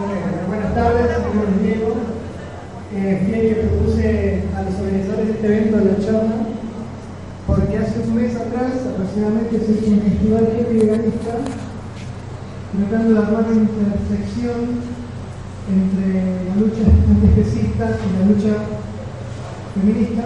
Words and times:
Buenas 0.00 0.74
tardes, 0.74 1.18
mi 1.28 1.36
nombre 1.36 1.56
es 1.56 1.62
Diego. 1.62 1.92
Eh, 2.96 3.20
que 3.28 3.68
propuse 3.68 4.42
a 4.56 4.62
los 4.62 4.80
organizadores 4.80 5.26
de 5.28 5.32
este 5.34 5.46
evento 5.46 5.76
la 5.76 6.00
charla, 6.00 6.36
porque 7.46 7.76
hace 7.76 8.00
un 8.08 8.14
mes 8.16 8.34
atrás 8.34 8.80
aproximadamente 8.80 9.60
se 9.60 9.72
hizo 9.72 9.92
un 9.92 10.00
festival 10.00 10.48
veganista 10.72 11.32
tratando 12.72 13.12
de 13.12 13.18
armar 13.20 13.44
una 13.44 13.60
intersección 13.60 14.80
entre 15.68 16.48
la 16.48 16.54
lucha 16.56 16.80
antiespecista 16.88 17.84
y 18.00 18.08
la 18.16 18.24
lucha 18.24 18.56
feminista. 19.76 20.24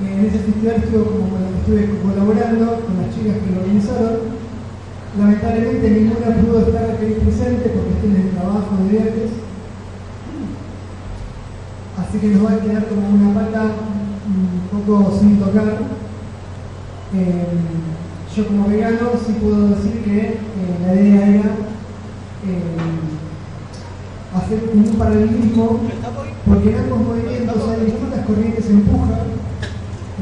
En 0.00 0.24
ese 0.24 0.38
festival 0.38 0.76
estuve, 0.76 1.04
como, 1.04 1.36
estuve 1.60 2.00
colaborando 2.00 2.80
con 2.80 2.96
las 2.96 3.12
chicas 3.12 3.44
que 3.44 3.52
lo 3.52 3.60
organizaron 3.60 4.47
Lamentablemente 5.18 5.90
ninguna 5.90 6.36
pudo 6.36 6.60
estar 6.60 6.90
aquí 6.90 7.06
presente 7.18 7.70
por 7.70 7.82
cuestiones 7.86 8.24
de 8.24 8.30
trabajo, 8.30 8.76
de 8.84 8.88
viajes. 8.88 9.30
Así 11.98 12.18
que 12.18 12.26
nos 12.28 12.46
va 12.46 12.52
a 12.52 12.60
quedar 12.60 12.86
como 12.86 13.08
una 13.08 13.34
pata 13.34 13.62
un 14.28 14.84
poco 14.86 15.18
sin 15.18 15.40
tocar. 15.40 15.78
Eh, 17.14 17.46
yo 18.36 18.46
como 18.46 18.68
vegano 18.68 19.10
sí 19.26 19.32
puedo 19.40 19.70
decir 19.70 20.04
que 20.04 20.20
eh, 20.20 20.38
la 20.86 20.94
idea 20.94 21.26
era 21.26 21.50
eh, 22.46 22.78
hacer 24.36 24.70
un 24.72 24.84
paralelismo, 24.84 25.80
porque 26.46 26.70
en 26.70 26.78
ambos 26.78 27.00
movimientos 27.00 27.56
hay 27.68 27.86
distintas 27.86 28.24
corrientes 28.24 28.66
en 28.66 28.76
empujan 28.76 29.37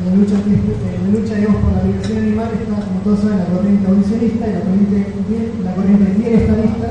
la 0.07 0.15
lucha, 0.15 0.39
la 0.39 1.09
lucha 1.11 1.35
por 1.59 1.73
la 1.73 1.83
liberación 1.83 2.19
animal 2.19 2.51
está, 2.55 2.79
como 2.87 3.01
todos 3.03 3.25
la 3.25 3.47
corriente 3.47 3.87
abolicionista 3.87 4.47
y 4.47 4.53
la 4.55 4.61
corriente, 4.63 4.99
la 5.65 5.75
corriente 5.75 6.07
bienestarista. 6.15 6.89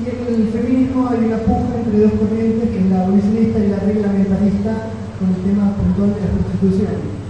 Y 0.00 0.04
en 0.08 0.40
el 0.40 0.48
feminismo 0.48 1.08
hay 1.12 1.24
una 1.28 1.44
puja 1.44 1.76
entre 1.76 2.00
dos 2.00 2.12
corrientes, 2.16 2.70
que 2.70 2.78
es 2.80 2.86
la 2.88 3.04
abolicionista 3.04 3.58
y 3.60 3.68
la 3.68 3.80
reglamentarista, 3.80 4.72
con 5.20 5.28
el 5.28 5.40
tema 5.44 5.76
puntual 5.76 6.14
de 6.16 6.20
la 6.24 6.32
prostitución. 6.32 7.20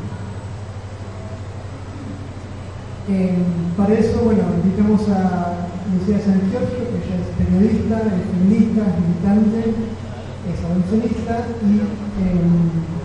Eh, 3.10 3.42
para 3.76 3.94
eso, 3.94 4.22
bueno, 4.22 4.54
invitamos 4.62 5.02
a 5.10 5.66
Lucía 5.90 6.22
San 6.22 6.46
que 6.46 6.62
ella 6.62 7.18
es 7.18 7.34
periodista, 7.34 8.06
es 8.06 8.22
feminista, 8.30 8.86
es 8.86 8.96
militante, 9.02 9.74
es 10.46 10.58
abolicionista 10.62 11.42
y 11.66 11.74
eh, 12.22 12.99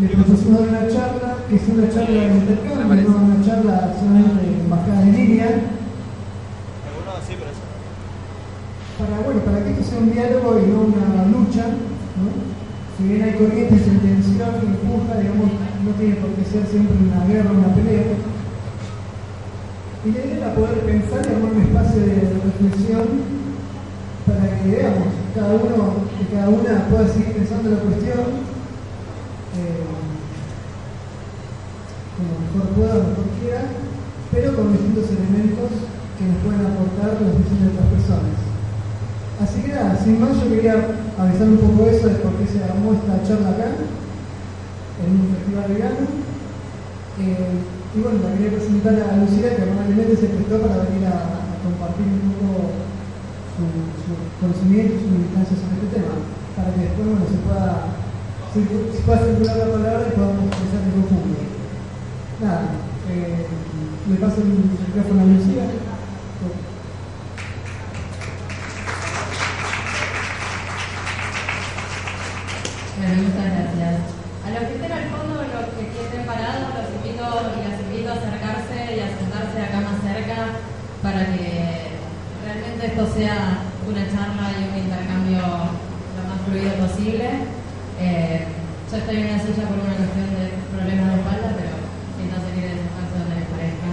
le 0.00 0.08
propusimos 0.08 0.60
una 0.60 0.86
charla, 0.86 1.42
que 1.48 1.56
es 1.56 1.62
una 1.68 1.90
charla 1.90 2.20
de 2.22 2.34
intercambio, 2.38 3.10
no 3.10 3.18
una 3.18 3.44
charla 3.44 3.94
solamente 3.98 4.62
bajada 4.70 5.02
en 5.02 5.12
línea. 5.12 5.48
Para, 8.98 9.20
bueno, 9.22 9.40
para 9.42 9.64
que 9.64 9.70
esto 9.70 9.84
sea 9.84 9.98
un 9.98 10.12
diálogo 10.12 10.58
y 10.58 10.70
no 10.70 10.80
una 10.90 11.26
lucha, 11.26 11.66
¿no? 12.18 12.30
si 12.96 13.04
bien 13.04 13.22
hay 13.22 13.34
corrientes 13.34 13.86
de 13.86 13.98
tensión 13.98 14.50
que 14.58 14.66
empuja, 14.66 15.18
digamos, 15.18 15.50
no 15.82 15.90
tiene 15.98 16.14
por 16.16 16.30
qué 16.34 16.44
ser 16.44 16.66
siempre 16.66 16.94
una 16.98 17.26
guerra, 17.26 17.50
una 17.50 17.74
pelea. 17.74 18.18
Y 20.04 20.10
la 20.10 20.18
idea 20.18 20.36
era 20.36 20.54
poder 20.54 20.78
pensar 20.82 21.22
y 21.26 21.34
armar 21.34 21.52
un 21.52 21.62
espacio 21.62 22.00
de 22.02 22.38
reflexión 22.42 23.06
para 24.26 24.46
que 24.46 24.70
veamos, 24.70 25.10
cada 25.34 25.54
uno, 25.54 26.06
que 26.18 26.34
cada 26.34 26.48
una 26.50 26.86
pueda 26.86 27.06
seguir 27.06 27.34
pensando 27.34 27.70
la 27.70 27.82
cuestión 27.82 28.57
como 32.18 32.34
mejor 32.42 32.74
pueda, 32.74 32.94
mejor 32.94 33.30
quiera, 33.38 33.62
pero 34.32 34.56
con 34.56 34.72
distintos 34.74 35.06
elementos 35.14 35.70
que 36.18 36.26
nos 36.26 36.42
pueden 36.42 36.66
aportar 36.66 37.22
los 37.22 37.38
diseños 37.38 37.70
de 37.70 37.74
otras 37.78 37.94
personas. 37.94 38.36
Así 39.38 39.62
que 39.62 39.70
nada, 39.70 39.94
sin 39.94 40.18
más 40.18 40.34
yo 40.34 40.50
quería 40.50 40.98
avisar 41.14 41.46
un 41.46 41.62
poco 41.62 41.86
eso 41.86 42.10
de 42.10 42.18
por 42.18 42.34
qué 42.42 42.46
se 42.50 42.58
armó 42.58 42.90
esta 42.92 43.22
charla 43.22 43.54
acá, 43.54 43.70
en 44.98 45.10
un 45.14 45.30
festival 45.30 45.70
vegano. 45.70 46.02
Eh, 47.22 47.54
y 47.94 47.98
bueno, 48.02 48.18
la 48.18 48.34
quería 48.34 48.58
presentar 48.58 48.98
a 48.98 49.16
Lucía, 49.22 49.54
que 49.54 49.64
normalmente 49.64 50.18
se 50.18 50.34
prestó 50.34 50.58
para 50.58 50.90
venir 50.90 51.06
a, 51.06 51.46
compartir 51.58 52.06
un 52.06 52.38
poco 52.38 52.70
su, 53.58 53.66
su 54.06 54.14
conocimiento, 54.38 54.94
su 55.02 55.10
militancia 55.10 55.58
sobre 55.58 55.74
este 55.82 55.90
tema, 55.98 56.14
para 56.54 56.70
que 56.70 56.86
después 56.86 57.02
bueno, 57.02 57.26
se 57.26 57.42
pueda 57.42 57.98
si, 58.52 58.60
si 58.60 59.02
puede 59.04 59.24
circular 59.24 59.56
la 59.56 59.72
palabra 59.72 60.06
y 60.08 60.16
podamos 60.16 60.44
empezar 60.44 60.82
en 60.84 61.02
conjunto. 61.02 61.40
Nada, 62.40 62.62
eh, 63.10 63.46
le 64.08 64.16
paso 64.16 64.40
el 64.40 64.48
micrófono 64.48 65.20
a 65.20 65.24
Lucía. 65.24 65.64
Bueno, 72.96 73.22
muchas 73.22 73.44
gracias. 73.44 73.94
A 74.44 74.50
los 74.50 74.62
que 74.64 74.74
estén 74.74 74.92
al 74.92 75.08
fondo, 75.10 75.34
los 75.42 75.66
que 75.76 76.02
estén 76.02 76.24
parados, 76.26 76.72
los 76.72 76.88
invito 76.96 77.26
y 77.52 77.68
las 77.68 77.80
invito 77.84 78.08
a 78.08 78.16
acercarse 78.16 78.96
y 78.96 79.00
a 79.00 79.08
sentarse 79.18 79.58
acá 79.60 79.80
más 79.82 80.00
cerca 80.00 80.38
para 81.02 81.26
que 81.36 81.98
realmente 82.44 82.86
esto 82.86 83.04
sea 83.14 83.60
una 83.86 84.04
charla 84.08 84.56
y 84.56 84.72
un 84.72 84.78
intercambio 84.88 85.42
lo 85.42 86.22
más 86.26 86.40
fluido 86.46 86.72
posible. 86.86 87.57
Eh, 88.00 88.46
yo 88.90 88.96
estoy 88.96 89.16
en 89.16 89.26
una 89.26 89.42
silla 89.42 89.66
por 89.66 89.78
una 89.82 89.98
cuestión 89.98 90.30
de 90.38 90.54
problemas 90.70 91.08
de 91.10 91.18
espalda, 91.18 91.50
pero 91.58 91.74
si 92.14 92.22
no 92.30 92.38
se 92.38 92.50
quiere 92.54 92.78
dejar 92.78 93.04
donde 93.10 93.34
les 93.42 93.48
parezca. 93.50 93.90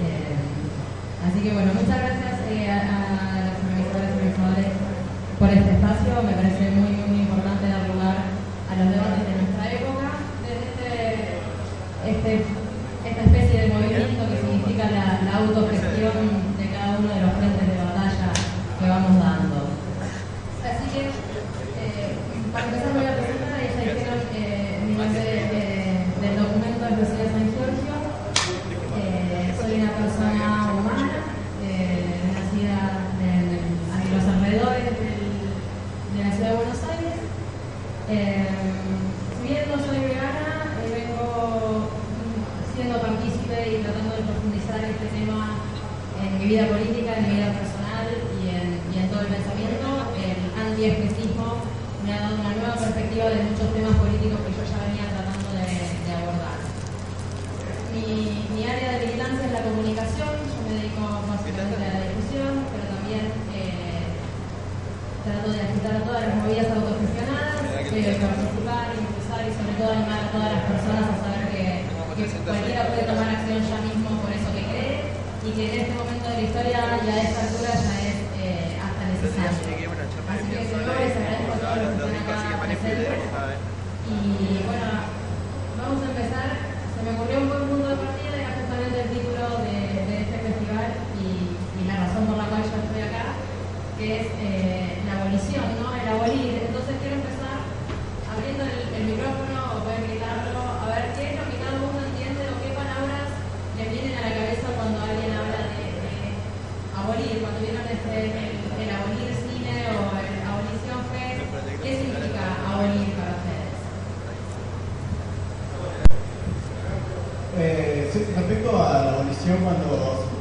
Eh, 0.00 0.34
así 1.20 1.38
que 1.44 1.52
bueno, 1.52 1.76
muchas 1.76 2.00
gracias 2.00 2.34
eh, 2.48 2.72
a, 2.72 3.44
los 3.44 3.60
organizadores 3.60 4.08
y 4.08 4.16
organizadores 4.16 4.72
por 5.36 5.48
este 5.52 5.72
espacio. 5.76 6.10
Me 6.24 6.32
parece 6.32 6.64
muy, 6.72 6.92
muy 7.06 7.20
importante 7.28 7.68
dar 7.68 7.84
lugar 7.92 8.18
a 8.24 8.72
los 8.80 8.88
debates 8.88 9.24
de 9.28 9.36
nuestra 9.36 9.64
época, 9.68 10.06
desde 10.42 10.64
este, 10.64 10.90
este, 12.08 12.32
esta 13.04 13.22
especie 13.28 13.56
de 13.60 13.68
movimiento 13.68 14.26
que 14.32 14.40
significa 14.40 14.84
la, 14.90 15.20
la 15.28 15.32
autogestión 15.44 16.56
de 16.56 16.66
cada 16.72 16.98
uno 16.98 17.08
de 17.08 17.20
los 17.20 17.32
frentes 17.36 17.68
de 17.68 17.76
batalla 17.76 18.28
que 18.32 18.86
vamos 18.88 19.14
dando. 19.20 19.76
Así 20.64 20.86
que, 20.88 21.02
eh, 21.04 22.16
para 22.52 22.64
empezar, 22.66 22.89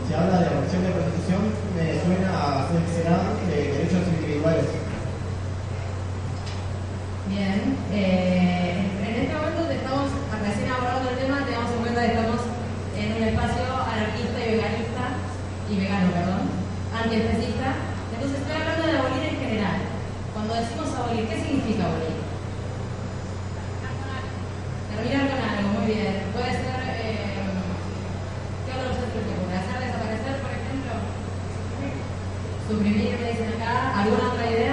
se 0.10 0.16
habla 0.16 0.42
de 0.42 0.48
abolición 0.50 0.82
de 0.82 0.90
prostitución, 0.90 1.54
me 1.78 1.94
suena 2.02 2.34
a 2.34 2.66
será 2.66 3.30
de 3.46 3.78
derechos 3.78 4.10
individuales. 4.10 4.66
Bien, 7.30 7.78
eh, 7.94 8.90
en 9.06 9.16
este 9.22 9.36
momento 9.38 9.70
estamos 9.70 10.10
recién 10.42 10.66
abordando 10.66 11.14
el 11.14 11.18
tema, 11.22 11.46
tengamos 11.46 11.70
en 11.78 11.82
cuenta 11.86 12.02
que 12.02 12.14
estamos 12.18 12.42
en 12.98 13.08
un 13.14 13.24
espacio 13.30 13.70
anarquista 13.70 14.38
y 14.42 14.50
veganista, 14.58 15.04
y 15.70 15.74
vegano, 15.78 16.10
perdón, 16.10 16.42
antiespecista. 16.90 17.70
Entonces 18.10 18.42
estoy 18.42 18.58
hablando 18.58 18.90
de 18.90 18.98
abolir 18.98 19.24
en 19.30 19.38
general. 19.38 19.78
Cuando 20.34 20.58
decimos 20.58 20.90
abolir, 20.90 21.30
¿qué 21.30 21.38
significa 21.38 21.86
abolir? 21.86 22.19
¿alguna 33.96 34.32
otra 34.32 34.50
idea? 34.50 34.69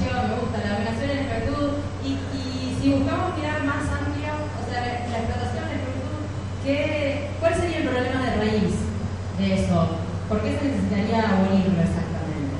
me 0.00 0.40
gusta 0.40 0.64
la 0.64 0.72
dominación 0.74 1.04
y 1.04 1.14
la 1.14 1.20
esclavitud. 1.20 1.68
Y, 2.04 2.10
si 2.80 2.90
buscamos 2.90 3.38
mirar 3.38 3.62
más 3.62 3.86
amplia, 3.94 4.34
o 4.42 4.62
sea, 4.66 4.80
la, 4.82 5.06
la 5.06 5.18
explotación, 5.22 5.70
la 5.70 5.76
esclavitud, 5.78 6.18
¿cuál 7.38 7.54
sería 7.54 7.78
el 7.78 7.86
problema 7.86 8.18
de 8.26 8.36
raíz 8.42 8.74
de 9.38 9.46
eso? 9.54 10.02
¿Por 10.28 10.42
qué 10.42 10.58
se 10.58 10.66
necesitaría 10.66 11.22
abolirlo 11.22 11.78
exactamente? 11.78 12.58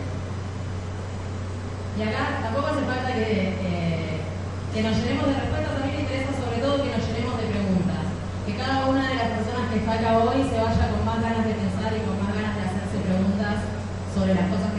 Y 1.99 2.01
acá 2.07 2.39
tampoco 2.47 2.71
hace 2.71 2.87
falta 2.87 3.11
que, 3.19 3.59
eh, 3.67 4.23
que 4.71 4.83
nos 4.83 4.95
llenemos 4.95 5.27
de 5.27 5.43
respuestas, 5.43 5.75
también 5.75 6.07
interesa 6.07 6.39
sobre 6.39 6.63
todo 6.63 6.87
que 6.87 6.95
nos 6.95 7.03
llenemos 7.03 7.35
de 7.43 7.51
preguntas. 7.51 8.05
Que 8.47 8.55
cada 8.55 8.87
una 8.87 9.03
de 9.03 9.17
las 9.19 9.29
personas 9.43 9.67
que 9.75 9.79
está 9.83 9.93
acá 9.99 10.23
hoy 10.23 10.39
se 10.47 10.55
vaya 10.55 10.87
con 10.87 11.03
más 11.03 11.19
ganas 11.19 11.45
de 11.51 11.59
pensar 11.59 11.91
y 11.99 12.07
con 12.07 12.15
más 12.23 12.31
ganas 12.31 12.55
de 12.55 12.63
hacerse 12.63 12.99
preguntas 13.03 13.59
sobre 14.15 14.39
las 14.39 14.47
cosas 14.55 14.72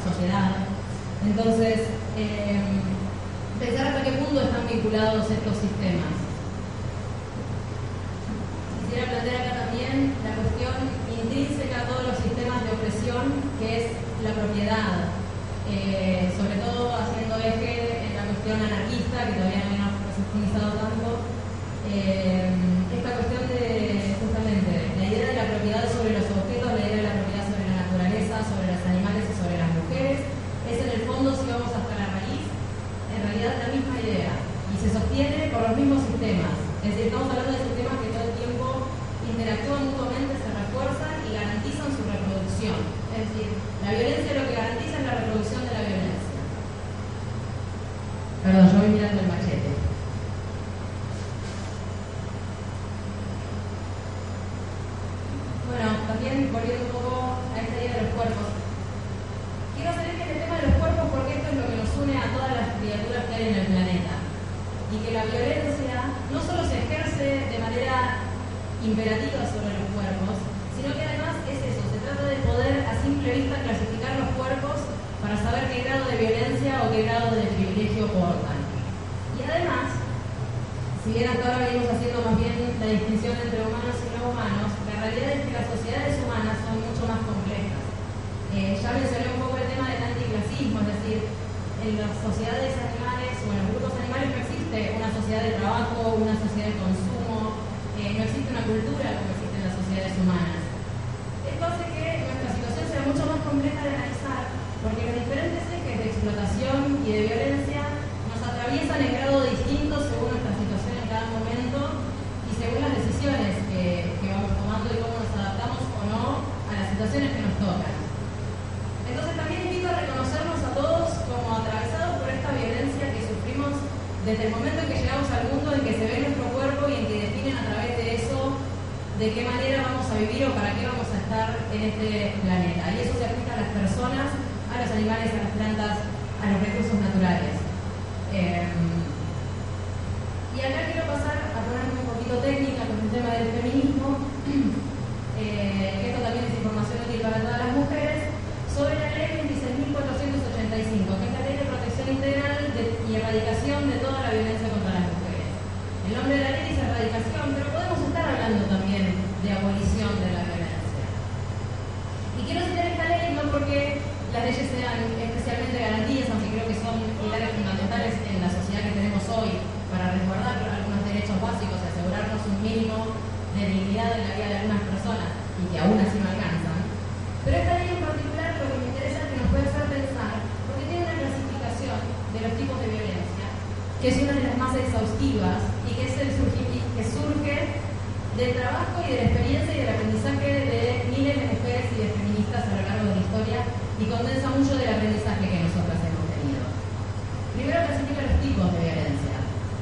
sociedad. 0.00 0.66
Entonces, 1.24 1.86
eh, 2.16 2.60
pensar 3.60 3.88
hasta 3.88 4.04
qué 4.04 4.12
punto 4.16 4.40
están 4.40 4.66
vinculados 4.66 5.30
estos 5.30 5.56
sistemas. 5.60 6.16
Quisiera 8.80 9.12
plantear 9.12 9.40
acá 9.40 9.52
también 9.68 10.16
la 10.24 10.32
cuestión 10.40 10.74
intrínseca 11.12 11.84
a 11.84 11.86
todos 11.86 12.08
los 12.08 12.16
sistemas 12.24 12.64
de 12.64 12.72
opresión, 12.72 13.24
que 13.60 13.68
es 13.76 13.86
la 14.24 14.32
propiedad, 14.32 15.12
eh, 15.68 16.32
sobre 16.34 16.56
todo 16.64 16.90
haciendo 16.96 17.36
eje 17.36 18.08
en 18.08 18.16
la 18.16 18.24
cuestión 18.32 18.56
anarquista, 18.64 19.28
que 19.28 19.36
todavía 19.36 19.62
no 19.68 19.76
hemos 19.76 19.94
profundizado 20.00 20.70
tanto, 20.80 21.08
eh, 21.92 22.48
esta 22.96 23.10
cuestión 23.20 23.44
de 23.46 24.16
justamente 24.18 24.72
la 24.98 25.04
idea 25.04 25.26
de 25.28 25.36
la 25.36 25.46
propiedad 25.52 25.84
sobre 25.86 26.09
la 33.40 33.72
misma 33.72 33.96
idea 33.96 34.36
y 34.68 34.76
se 34.76 34.92
sostiene 34.92 35.48
por 35.48 35.64
los 35.64 35.72
mismos 35.72 36.04
sistemas. 36.04 36.60
Es 36.84 36.92
decir, 36.92 37.08
estamos 37.08 37.32
hablando 37.32 37.56
de 37.56 37.64
sistemas 37.64 37.96
que 38.04 38.12
todo 38.12 38.24
el 38.28 38.36
tiempo 38.36 38.64
interactúan 39.24 39.88
mutuamente, 39.88 40.36
se 40.36 40.50
refuerzan 40.52 41.24
y 41.24 41.28
garantizan 41.32 41.88
su 41.88 42.04
reproducción. 42.04 42.76
Es 43.16 43.32
decir, 43.32 43.48
la 43.80 43.96
violencia 43.96 44.36
lo 44.36 44.44
que 44.44 44.60
garantiza 44.60 44.94
es 45.00 45.06
la 45.08 45.16
reproducción 45.24 45.60
de 45.64 45.72
la 45.72 45.84
violencia. 45.88 46.40
Perdón, 48.44 48.66
yo 48.68 48.76
voy 48.76 48.92
mirando 48.92 49.20
el 49.24 49.28
machismo. 49.28 49.49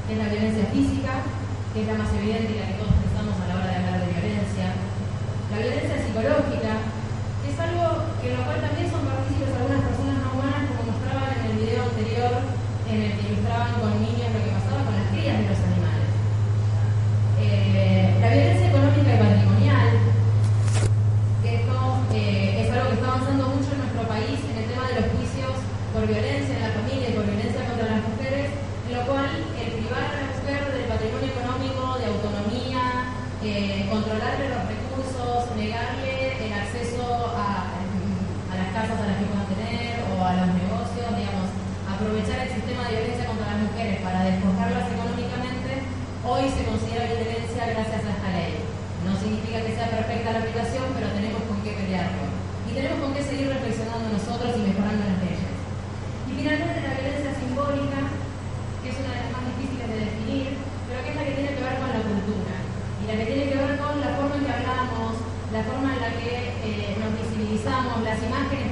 es 0.09 0.17
la 0.17 0.33
violencia 0.33 0.65
física, 0.73 1.21
que 1.73 1.85
es 1.85 1.87
la 1.87 2.01
más 2.01 2.09
evidente 2.17 2.57
y 2.57 2.59
la 2.59 2.67
que 2.73 2.81
todos 2.81 2.97
pensamos 2.97 3.37
a 3.45 3.49
la 3.49 3.55
hora 3.61 3.69
de 3.69 3.77
hablar 3.77 4.01
de 4.01 4.09
violencia. 4.09 4.73
La 5.53 5.59
violencia 5.61 6.01
psicológica, 6.01 6.73
que 7.45 7.49
es 7.53 7.59
algo 7.61 8.09
que 8.17 8.33
en 8.33 8.37
lo 8.41 8.43
cual 8.49 8.61
también 8.65 8.89
son 8.89 9.05
partícipes 9.05 9.53
algunas 9.53 9.85
personas 9.85 10.17
no 10.25 10.29
humanas, 10.33 10.65
como 10.73 10.97
mostraban 10.97 11.29
en 11.29 11.45
el 11.45 11.57
video 11.61 11.81
anterior, 11.85 12.33
en 12.89 12.99
el 13.05 13.13
que 13.21 13.25
ilustraban 13.29 13.73
con 13.85 13.93
niños 14.01 14.33
lo 14.33 14.41
que 14.41 14.57
pasaba 14.57 14.81
con 14.89 14.97
las 14.97 15.09
crías 15.13 15.37
de 15.45 15.45
los 15.45 15.61
animales. 15.61 16.09
Eh, 17.37 18.17
la 18.17 18.29
violencia 18.33 18.68
para 44.09 44.25
despojarlas 44.25 44.89
económicamente, 44.89 45.85
hoy 46.25 46.49
se 46.49 46.65
considera 46.65 47.13
violencia 47.13 47.61
gracias 47.77 48.09
a 48.09 48.13
esta 48.17 48.31
ley. 48.33 48.57
No 49.05 49.13
significa 49.13 49.61
que 49.61 49.77
sea 49.77 49.93
perfecta 49.93 50.33
la 50.33 50.41
aplicación, 50.41 50.97
pero 50.97 51.13
tenemos 51.13 51.45
con 51.45 51.61
qué 51.61 51.77
pelearlo. 51.77 52.25
Y 52.65 52.73
tenemos 52.73 53.05
con 53.05 53.13
qué 53.13 53.21
seguir 53.21 53.53
reflexionando 53.53 54.09
nosotros 54.09 54.57
y 54.57 54.65
mejorando 54.65 55.05
las 55.05 55.21
leyes. 55.21 55.53
Y 56.25 56.33
finalmente 56.41 56.89
la 56.89 56.97
violencia 56.97 57.37
simbólica, 57.37 58.01
que 58.81 58.89
es 58.89 58.97
una 58.97 59.13
de 59.13 59.21
las 59.21 59.33
más 59.37 59.45
difíciles 59.45 59.87
de 59.93 59.99
definir, 60.09 60.45
pero 60.89 60.99
que 61.05 61.11
es 61.13 61.17
la 61.21 61.25
que 61.29 61.37
tiene 61.37 61.53
que 61.53 61.65
ver 61.69 61.77
con 61.77 61.91
la 61.93 62.01
cultura. 62.01 62.57
Y 62.65 63.05
la 63.05 63.15
que 63.21 63.29
tiene 63.29 63.45
que 63.53 63.61
ver 63.61 63.73
con 63.77 63.93
la 64.01 64.11
forma 64.17 64.35
en 64.41 64.45
que 64.49 64.57
hablamos, 64.57 65.13
la 65.53 65.63
forma 65.69 65.89
en 65.93 66.01
la 66.01 66.13
que 66.17 66.33
eh, 66.65 66.97
nos 66.97 67.13
visibilizamos, 67.13 68.01
las 68.09 68.21
imágenes 68.25 68.68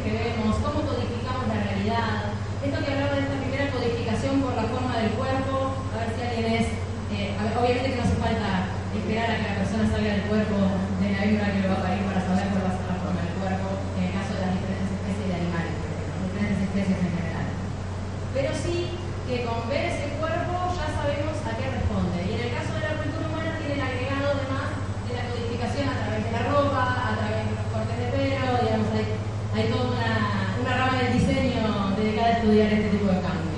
cui 32.47 32.63
avete 32.63 32.97
due 32.97 33.21
campi. 33.21 33.56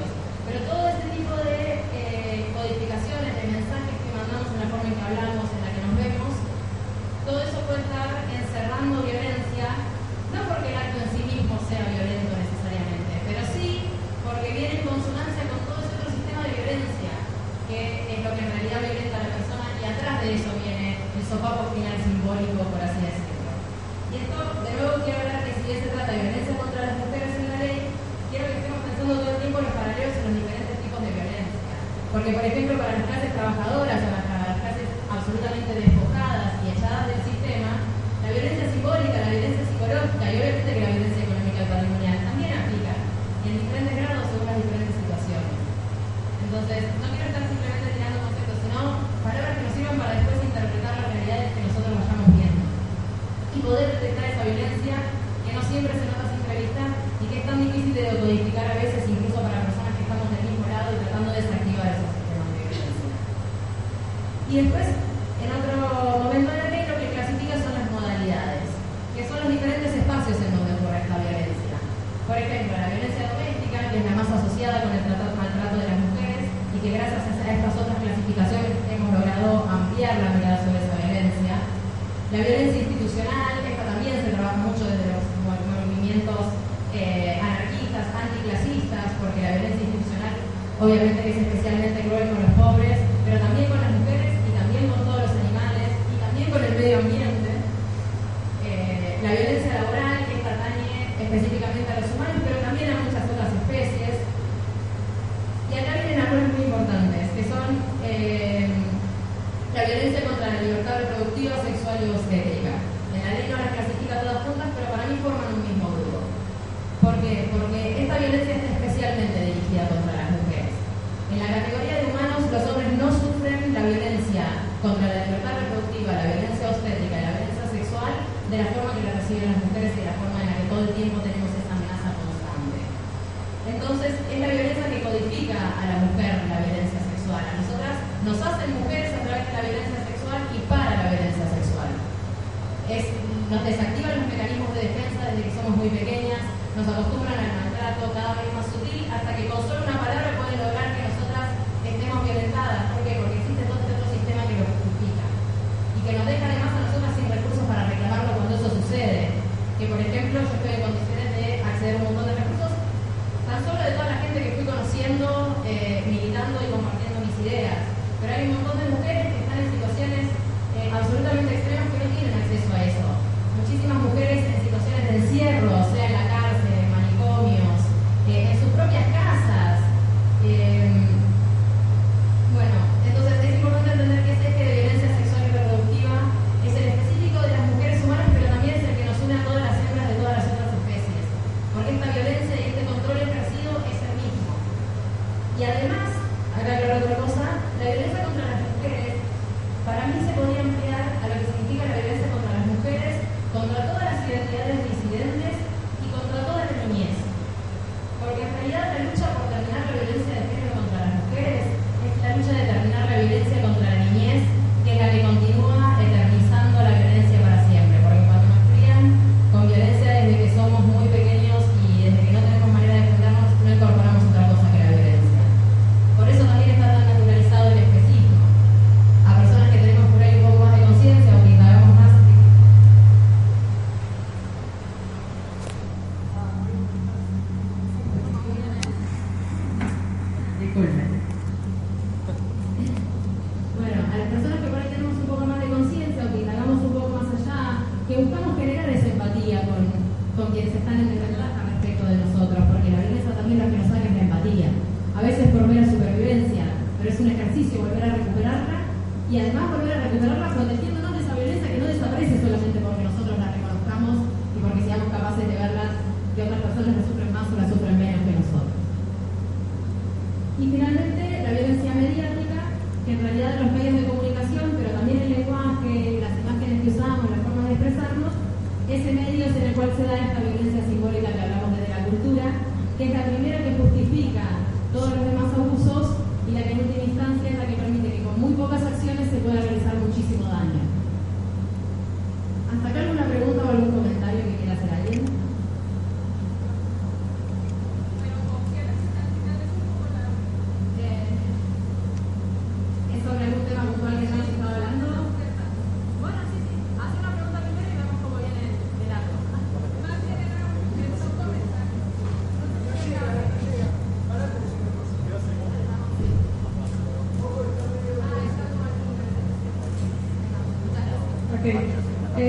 Y 112.01 112.48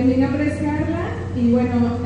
mi 0.03 0.15
nombre 0.15 0.47
es 0.47 0.53
Carla 0.55 1.09
y 1.35 1.51
bueno, 1.51 1.98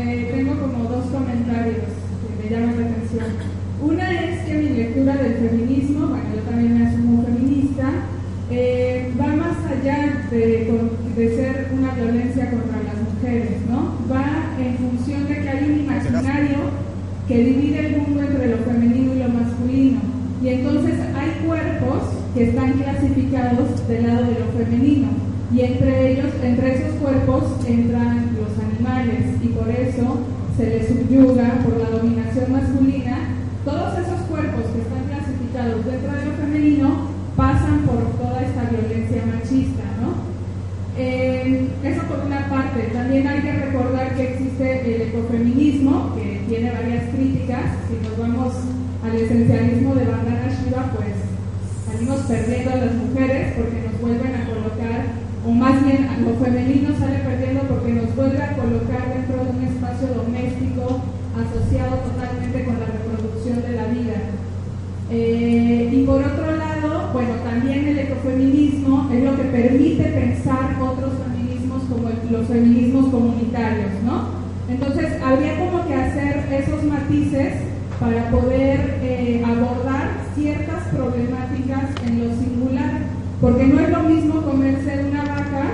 los 72.33 72.47
feminismos 72.47 73.09
comunitarios, 73.09 73.91
¿no? 74.03 74.43
Entonces, 74.67 75.21
habría 75.21 75.59
como 75.59 75.87
que 75.87 75.93
hacer 75.93 76.47
esos 76.51 76.83
matices 76.83 77.53
para 77.99 78.29
poder 78.31 78.99
eh, 79.03 79.43
abordar 79.45 80.09
ciertas 80.35 80.87
problemáticas 80.91 81.89
en 82.07 82.27
lo 82.27 82.35
singular, 82.35 83.01
porque 83.39 83.67
no 83.67 83.79
es 83.79 83.89
lo 83.89 84.03
mismo 84.03 84.41
comerse 84.41 85.05
una 85.09 85.21
vaca 85.21 85.65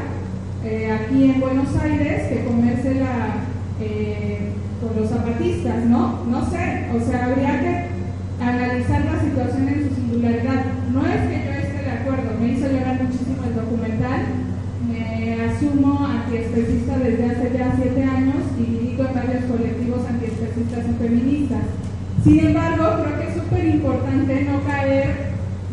eh, 0.66 0.92
aquí 0.92 1.32
en 1.32 1.40
Buenos 1.40 1.74
Aires 1.82 2.28
que 2.28 2.44
comérsela 2.44 3.36
eh, 3.80 4.50
con 4.82 5.02
los 5.02 5.10
zapatistas, 5.10 5.86
¿no? 5.86 6.26
No 6.26 6.50
sé, 6.50 6.88
o 6.94 7.00
sea, 7.00 7.26
habría 7.26 7.62
que 7.62 8.44
analizar 8.44 9.06
la 9.06 9.22
situación 9.22 9.70
en 9.70 9.88
su 9.88 9.96
singularidad. 9.96 10.66
No 10.92 11.06
es 11.06 11.22
que 11.30 11.46
yo 11.46 11.52
esté 11.52 11.84
de 11.84 11.92
acuerdo, 11.92 12.38
me 12.40 12.48
hizo 12.50 12.68
llorar 12.68 13.02
muchísimo 13.02 13.44
el 13.48 13.56
documento 13.56 13.99
me 14.88 15.42
asumo 15.44 16.06
antiespecista 16.06 16.98
desde 16.98 17.26
hace 17.26 17.58
ya 17.58 17.74
siete 17.76 18.04
años 18.04 18.44
y 18.58 18.64
dirijo 18.64 19.04
en 19.04 19.14
varios 19.14 19.44
colectivos 19.46 20.08
antiespecistas 20.08 20.86
y 20.90 21.04
feministas. 21.04 21.64
Sin 22.24 22.40
embargo, 22.40 23.04
creo 23.04 23.20
que 23.20 23.28
es 23.28 23.34
súper 23.34 23.66
importante 23.66 24.44
no 24.44 24.64
caer 24.64 25.16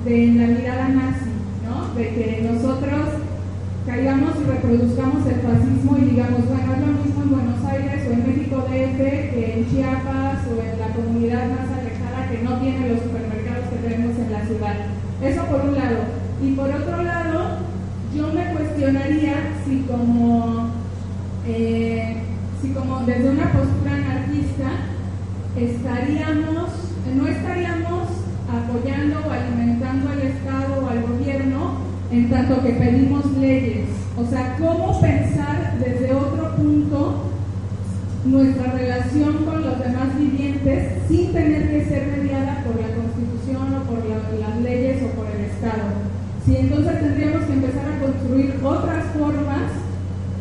de 0.05 0.27
la 0.35 0.47
mirada 0.47 0.89
nazi, 0.89 1.31
¿no? 1.65 1.95
De 1.95 2.09
que 2.15 2.49
nosotros 2.51 3.27
caigamos 3.87 4.33
y 4.41 4.45
reproduzcamos 4.45 5.27
el 5.27 5.41
fascismo 5.41 5.97
y 5.99 6.11
digamos, 6.11 6.47
bueno, 6.49 6.75
es 6.75 6.81
lo 6.81 6.93
mismo 7.03 7.23
en 7.23 7.31
Buenos 7.31 7.65
Aires 7.65 8.03
o 8.09 8.13
en 8.13 8.27
México 8.27 8.67
DF 8.67 8.77
este 8.77 9.31
que 9.31 9.53
en 9.55 9.71
Chiapas 9.71 10.39
o 10.47 10.63
en 10.63 10.79
la 10.79 10.89
comunidad 10.95 11.49
más 11.51 11.69
alejada 11.71 12.29
que 12.31 12.43
no 12.43 12.59
tiene 12.61 12.89
los 12.89 13.03
supermercados 13.03 13.67
que 13.71 13.89
tenemos 13.89 14.19
en 14.19 14.33
la 14.33 14.45
ciudad. 14.47 14.77
Eso 15.23 15.45
por 15.47 15.61
un 15.69 15.75
lado. 15.75 15.99
Y 16.43 16.53
por 16.53 16.69
otro 16.69 17.03
lado, 17.03 17.26
cuestionaría 18.77 19.37
si 19.65 19.79
como, 19.91 20.69
eh, 21.47 22.17
si 22.61 22.69
como 22.71 23.01
desde 23.07 23.31
una 23.31 23.51
postura 23.53 23.95
anarquista 23.95 24.69
estaríamos, 25.57 26.69
no 27.17 27.27
estaríamos 27.27 28.09
apoyando 28.53 29.21
o 29.27 29.31
alimentando 29.31 30.11
al 30.11 30.21
Estado 30.21 30.85
o 30.85 30.89
al 30.91 31.03
gobierno 31.03 31.79
en 32.13 32.29
tanto 32.29 32.63
que 32.63 32.73
pedimos 32.73 33.25
leyes. 33.39 33.89
O 34.19 34.27
sea, 34.27 34.57
¿cómo 34.59 35.01
pensar 35.01 35.79
desde 35.79 36.15
otro 36.15 36.57
punto 36.57 37.31
nuestra 38.27 38.73
relación 38.73 39.45
con 39.47 39.63
los 39.63 39.79
demás 39.79 40.19
vivientes 40.19 41.03
sin 41.09 41.33
tener 41.33 41.71
que 41.71 41.85
ser 41.87 42.19
mediada 42.19 42.63
por 42.63 42.79
la 42.79 42.89
Constitución 42.95 43.75
o 43.75 43.83
por 43.85 44.05
las 44.39 44.61
leyes 44.61 45.03
o 45.03 45.17
por 45.17 45.27
el 45.35 45.47
Estado? 45.47 46.17
Si 46.47 46.57
entonces 46.57 47.01
tendríamos 47.01 47.45
que 47.45 47.55
empezar 47.55 47.87
a 47.89 47.99
construir 47.99 48.55
otras 48.63 49.05
formas 49.19 49.73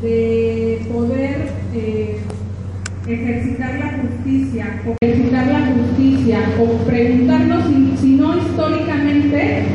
de 0.04 0.86
poder 0.94 1.50
eh, 1.74 2.20
ejercitar 3.08 3.80
la 3.80 3.98
justicia, 4.04 4.84
o 4.86 4.96
ejercitar 5.04 5.48
la 5.48 5.66
justicia, 5.66 6.40
o 6.60 6.86
preguntarnos 6.86 7.66
si 8.00 8.16
no 8.18 8.38
históricamente 8.38 9.66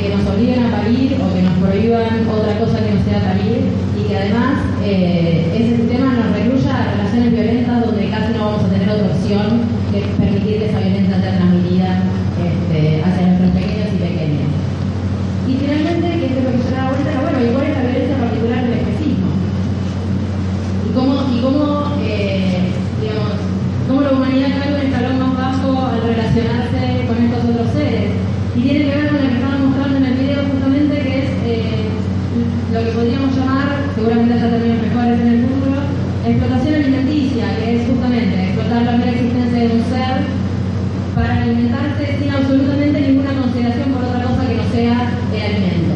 que, 0.00 0.08
nos, 0.14 0.26
obliguen 0.26 0.64
a 0.64 0.70
parir 0.70 1.16
o 1.20 1.34
que 1.34 1.42
nos 1.42 1.54
prohíban 1.58 2.26
otra 2.26 2.58
cosa 2.58 2.82
que 2.82 2.94
no 2.94 3.00
sea 3.04 3.20
parir 3.22 3.70
y 3.94 4.08
que 4.08 4.16
además 4.16 4.64
eh, 4.82 5.52
ese 5.54 5.76
sistema 5.76 6.12
nos 6.12 6.34
recluya 6.34 6.72
a 6.74 6.90
relaciones 6.96 7.32
violentas 7.32 7.86
donde 7.86 8.10
casi 8.10 8.32
no 8.34 8.44
vamos 8.44 8.64
a 8.64 8.68
tener 8.68 8.88
otra 8.90 9.06
opción 9.14 9.46
que 9.92 10.00
permitir 10.18 10.58
que 10.58 10.66
esa 10.70 10.80
violencia 10.80 11.20
sea 11.20 11.36
transmitida 11.38 12.02
este, 12.42 13.02
hacia 13.02 13.26
nuestros 13.26 13.50
pequeños 13.54 13.88
y 13.94 13.98
pequeñas. 14.02 14.50
Y 15.46 15.52
finalmente, 15.60 16.06
que 16.18 16.26
es 16.26 16.34
lo 16.42 16.50
que 16.50 16.58
yo 16.58 16.70
daba 16.74 16.90
vuelta, 16.90 17.20
bueno, 17.22 17.38
¿y 17.38 17.52
cuál 17.54 17.66
es 17.68 17.74
la 17.76 17.84
violencia 17.84 18.16
particular 18.18 18.60
del 18.64 18.74
especismo? 18.74 19.30
Y 20.82 20.90
cómo, 20.90 21.14
y 21.30 21.36
cómo 21.38 21.64
eh, 22.02 22.72
digamos, 22.98 23.32
cómo 23.86 24.00
la 24.02 24.10
humanidad 24.10 24.58
cae 24.58 24.74
un 24.74 24.82
escalón 24.88 25.18
más 25.22 25.34
bajo 25.36 25.70
al 25.86 26.00
relacionarse 26.02 27.06
con 27.06 27.16
estos 27.20 27.42
otros 27.44 27.70
seres 27.76 28.24
y 28.56 28.60
tiene 28.62 28.84
que 28.86 28.96
ver 28.96 29.08
con 29.08 29.16
lo 29.18 29.22
que 29.26 29.34
estaba 29.34 29.58
mostrando 29.58 29.96
en 29.98 30.04
el 30.04 30.14
video 30.14 30.42
justamente, 30.46 30.94
que 30.94 31.18
es 31.18 31.30
eh, 31.42 31.90
lo 32.72 32.80
que 32.84 32.90
podríamos 32.94 33.34
llamar, 33.34 33.66
seguramente 33.94 34.34
haya 34.34 34.50
términos 34.50 34.78
mejores 34.78 35.20
en 35.20 35.28
el 35.28 35.40
futuro, 35.42 35.80
explotación 36.24 36.74
alimenticia, 36.74 37.44
que 37.58 37.76
es 37.76 37.88
justamente 37.88 38.34
explotar 38.44 38.82
la 38.82 38.96
mera 38.96 39.10
existencia 39.10 39.58
de 39.58 39.74
un 39.74 39.82
ser 39.90 40.14
para 41.18 41.42
alimentarse 41.42 42.18
sin 42.18 42.30
absolutamente 42.30 43.00
ninguna 43.00 43.34
consideración 43.34 43.90
por 43.90 44.04
otra 44.04 44.22
cosa 44.22 44.46
que 44.46 44.54
no 44.54 44.66
sea 44.70 44.96
el 45.34 45.42
alimento. 45.42 45.94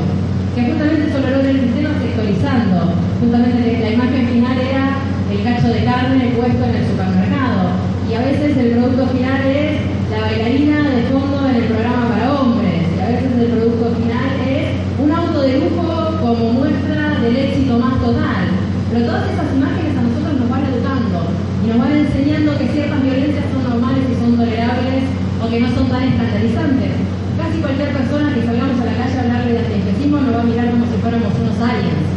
Que 0.54 0.62
justamente 0.66 1.10
eso 1.10 1.18
lo 1.22 1.30
logra 1.30 1.50
el 1.50 1.60
sistema 1.62 1.90
sexualizando. 1.94 3.07
Justamente 3.18 3.82
la 3.82 3.90
imagen 3.90 4.28
final 4.28 4.56
era 4.62 4.94
el 5.26 5.42
cacho 5.42 5.74
de 5.74 5.82
carne 5.82 6.38
puesto 6.38 6.62
en 6.62 6.74
el 6.74 6.86
supermercado. 6.86 7.74
Y 8.06 8.14
a 8.14 8.22
veces 8.22 8.56
el 8.56 8.78
producto 8.78 9.10
final 9.10 9.42
es 9.42 9.82
la 10.06 10.20
bailarina 10.22 10.86
de 10.86 11.02
fondo 11.10 11.50
en 11.50 11.56
el 11.56 11.66
programa 11.66 12.14
para 12.14 12.32
hombres, 12.38 12.86
y 12.94 13.00
a 13.02 13.10
veces 13.10 13.30
el 13.42 13.50
producto 13.58 13.90
final 13.98 14.28
es 14.46 14.70
un 15.02 15.10
auto 15.10 15.42
de 15.42 15.58
lujo 15.58 16.14
como 16.22 16.62
muestra 16.62 17.18
del 17.18 17.36
éxito 17.36 17.78
más 17.82 17.98
total. 17.98 18.54
Pero 18.86 19.06
todas 19.10 19.24
esas 19.34 19.50
imágenes 19.50 19.98
a 19.98 20.02
nosotros 20.06 20.32
nos 20.38 20.48
van 20.48 20.62
educando 20.70 21.18
y 21.26 21.66
nos 21.74 21.78
van 21.82 21.92
enseñando 21.98 22.54
que 22.54 22.70
ciertas 22.70 23.02
violencias 23.02 23.44
son 23.50 23.62
normales 23.66 24.04
y 24.06 24.14
son 24.14 24.38
tolerables 24.38 25.02
o 25.42 25.44
que 25.50 25.58
no 25.58 25.68
son 25.74 25.90
tan 25.90 26.06
escandalizantes. 26.06 26.94
Casi 27.34 27.58
cualquier 27.58 27.90
persona 27.98 28.30
que 28.30 28.46
salgamos 28.46 28.78
a 28.78 28.86
la 28.86 28.94
calle 28.94 29.18
a 29.18 29.22
hablarle 29.26 29.52
de 29.52 29.58
antiespecismo 29.58 30.22
nos 30.22 30.34
va 30.38 30.40
a 30.40 30.48
mirar 30.48 30.70
como 30.70 30.86
si 30.86 30.96
fuéramos 31.02 31.34
unos 31.34 31.58
aliens. 31.58 32.07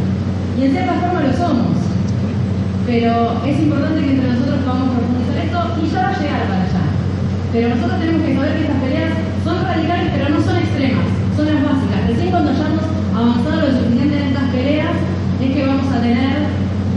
Y 0.57 0.65
en 0.65 0.71
cierta 0.71 0.93
forma 0.93 1.21
lo 1.21 1.33
somos. 1.33 1.77
Pero 2.85 3.39
es 3.45 3.59
importante 3.59 4.01
que 4.01 4.11
entre 4.11 4.31
nosotros 4.31 4.59
podamos 4.65 4.89
profundizar 4.91 5.37
esto 5.45 5.59
y 5.79 5.87
ya 5.87 6.01
va 6.01 6.09
a 6.09 6.19
llegar 6.19 6.43
para 6.47 6.63
allá. 6.63 6.83
Pero 7.53 7.69
nosotros 7.69 7.99
tenemos 7.99 8.21
que 8.25 8.35
saber 8.35 8.53
que 8.55 8.63
estas 8.67 8.81
peleas 8.81 9.13
son 9.43 9.63
radicales, 9.63 10.07
pero 10.11 10.29
no 10.29 10.39
son 10.43 10.57
extremas, 10.57 11.07
son 11.37 11.45
las 11.47 11.63
básicas. 11.63 12.07
Recién 12.07 12.31
cuando 12.31 12.51
hayamos 12.51 12.83
avanzado 13.15 13.61
lo 13.61 13.71
suficiente 13.79 14.17
en 14.17 14.27
estas 14.27 14.49
peleas, 14.51 14.95
es 15.39 15.49
que 15.55 15.65
vamos 15.65 15.87
a 15.93 16.01
tener 16.01 16.35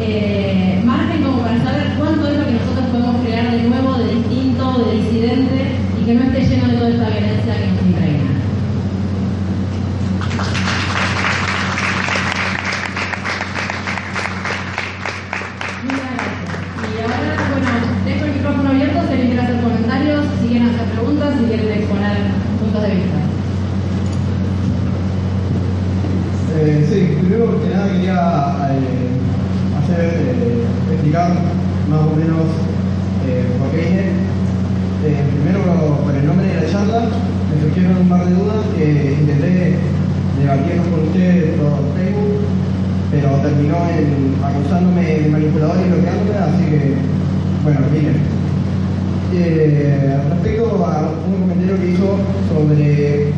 eh, 0.01 0.83
margen 0.85 1.23
como 1.23 1.39
para 1.43 1.63
saber 1.63 1.95
cuánto 1.99 2.27
es 2.27 2.39
lo 2.39 2.45
que 2.47 2.59
nosotros 2.59 2.87
podemos 2.91 3.17
crear 3.23 3.51
de 3.51 3.63
nuevo, 3.63 3.95
de 3.99 4.15
distinto, 4.19 4.65
de 4.83 4.97
disidente, 4.99 5.59
y 6.01 6.05
que 6.05 6.15
no 6.15 6.23
esté 6.27 6.41
lleno 6.43 6.69
de 6.69 6.77
toda 6.77 6.91
esta 6.91 7.09
violencia 7.09 7.55
que 7.55 7.67
nos 7.71 7.83
impregna. 7.87 8.35
si 21.39 21.45
quieren 21.47 21.71
exponer 21.71 22.17
puntos 22.61 22.83
de 22.83 22.89
vista. 22.91 23.19
Eh, 26.57 26.87
sí, 26.89 27.17
primero 27.19 27.61
que 27.61 27.69
nada 27.71 27.93
quería 27.93 28.15
eh, 28.71 29.09
hacer, 29.79 30.05
eh, 30.05 31.04
más 31.15 32.01
o 32.11 32.17
menos 32.17 32.43
eh, 33.23 33.47
por 33.61 33.71
qué 33.71 33.87
vine. 33.87 34.11
primero 35.31 35.63
por 36.03 36.13
el 36.13 36.27
nombre 36.27 36.49
de 36.49 36.55
la 36.55 36.67
charla, 36.67 37.07
me 37.07 37.63
surgieron 37.63 37.99
un 37.99 38.09
par 38.09 38.27
de 38.27 38.35
dudas 38.35 38.67
que 38.75 39.15
intenté 39.21 39.79
debatirnos 40.43 40.89
con 40.89 41.07
ustedes 41.07 41.55
por 41.55 41.79
Facebook, 41.95 42.43
pero 43.13 43.31
terminó 43.47 43.77
en 43.95 44.35
acusándome 44.43 45.05
de 45.07 45.31
manipulador 45.31 45.77
y 45.87 45.91
bloqueándome, 45.91 46.35
así 46.35 46.65
que, 46.67 46.95
bueno, 47.63 47.81
miren. 47.93 48.19
Eh, 49.35 50.21
respecto 50.31 50.85
a 50.85 51.11
un 51.27 51.41
comentario 51.43 51.79
que 51.79 51.91
hizo 51.91 52.19
sobre 52.51 53.29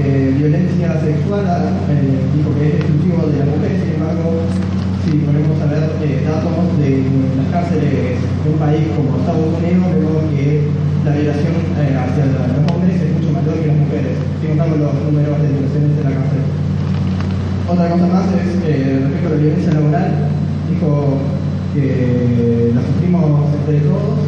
eh, 0.00 0.34
violencia 0.38 1.00
sexual, 1.00 1.44
eh, 1.44 2.20
dijo 2.34 2.54
que 2.56 2.68
es 2.68 2.74
exclusivo 2.76 3.28
de 3.28 3.38
la 3.40 3.44
mujer, 3.44 3.72
sin 3.80 3.92
embargo, 4.00 4.40
si 5.06 5.22
ponemos 5.22 5.54
a 5.62 5.66
ver 5.70 5.86
datos 6.26 6.66
de 6.82 7.06
las 7.38 7.46
cárceles 7.54 8.18
de 8.18 8.50
un 8.50 8.58
país 8.58 8.90
como 8.90 9.22
Estados 9.22 9.54
Unidos, 9.54 9.86
vemos 9.94 10.26
que 10.34 10.66
la 11.06 11.14
violación 11.14 11.54
hacia 11.78 12.26
los 12.26 12.66
hombres 12.66 12.98
es 12.98 13.14
mucho 13.14 13.30
mayor 13.30 13.54
que 13.54 13.70
las 13.70 13.78
mujeres, 13.86 14.18
si 14.42 14.50
los 14.50 14.94
números 15.06 15.38
de 15.38 15.48
violaciones 15.54 15.94
en 15.94 16.02
la 16.02 16.10
cárcel. 16.10 16.42
Otra 17.70 17.86
cosa 17.86 18.06
más 18.10 18.26
es 18.34 18.50
respecto 18.58 19.26
a 19.26 19.30
la 19.30 19.42
violencia 19.46 19.74
laboral, 19.78 20.10
dijo 20.74 20.90
que 21.70 22.72
la 22.74 22.82
sufrimos 22.82 23.46
entre 23.62 23.86
todos. 23.86 24.26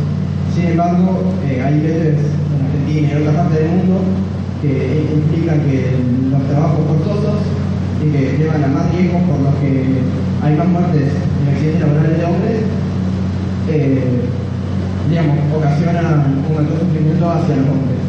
Sin 0.55 0.79
embargo, 0.79 1.35
eh, 1.43 1.59
hay 1.59 1.75
leyes 1.83 2.23
en 2.23 2.59
Argentina 2.63 3.03
y 3.03 3.11
en 3.11 3.19
otras 3.19 3.35
partes 3.35 3.59
del 3.59 3.71
mundo 3.83 3.99
que 4.63 5.11
implican 5.11 5.59
que 5.67 5.91
los 6.31 6.43
trabajos 6.47 6.87
forzosos 6.87 7.58
y 8.03 8.11
que 8.11 8.39
llevan 8.39 8.65
a 8.65 8.69
más 8.69 8.95
riesgos 8.95 9.23
por 9.23 9.41
los 9.41 9.55
que 9.57 10.03
hay 10.43 10.57
más 10.57 10.69
muertes 10.69 11.11
en 11.11 11.49
accidentes 11.51 11.81
laborales 11.81 12.19
de 12.19 12.25
hombres, 12.25 12.59
eh, 13.71 14.23
digamos, 15.11 15.37
ocasionan 15.57 16.45
un 16.47 16.59
alto 16.59 16.79
sufrimiento 16.79 17.31
hacia 17.31 17.57
los 17.57 17.69
hombres. 17.75 18.03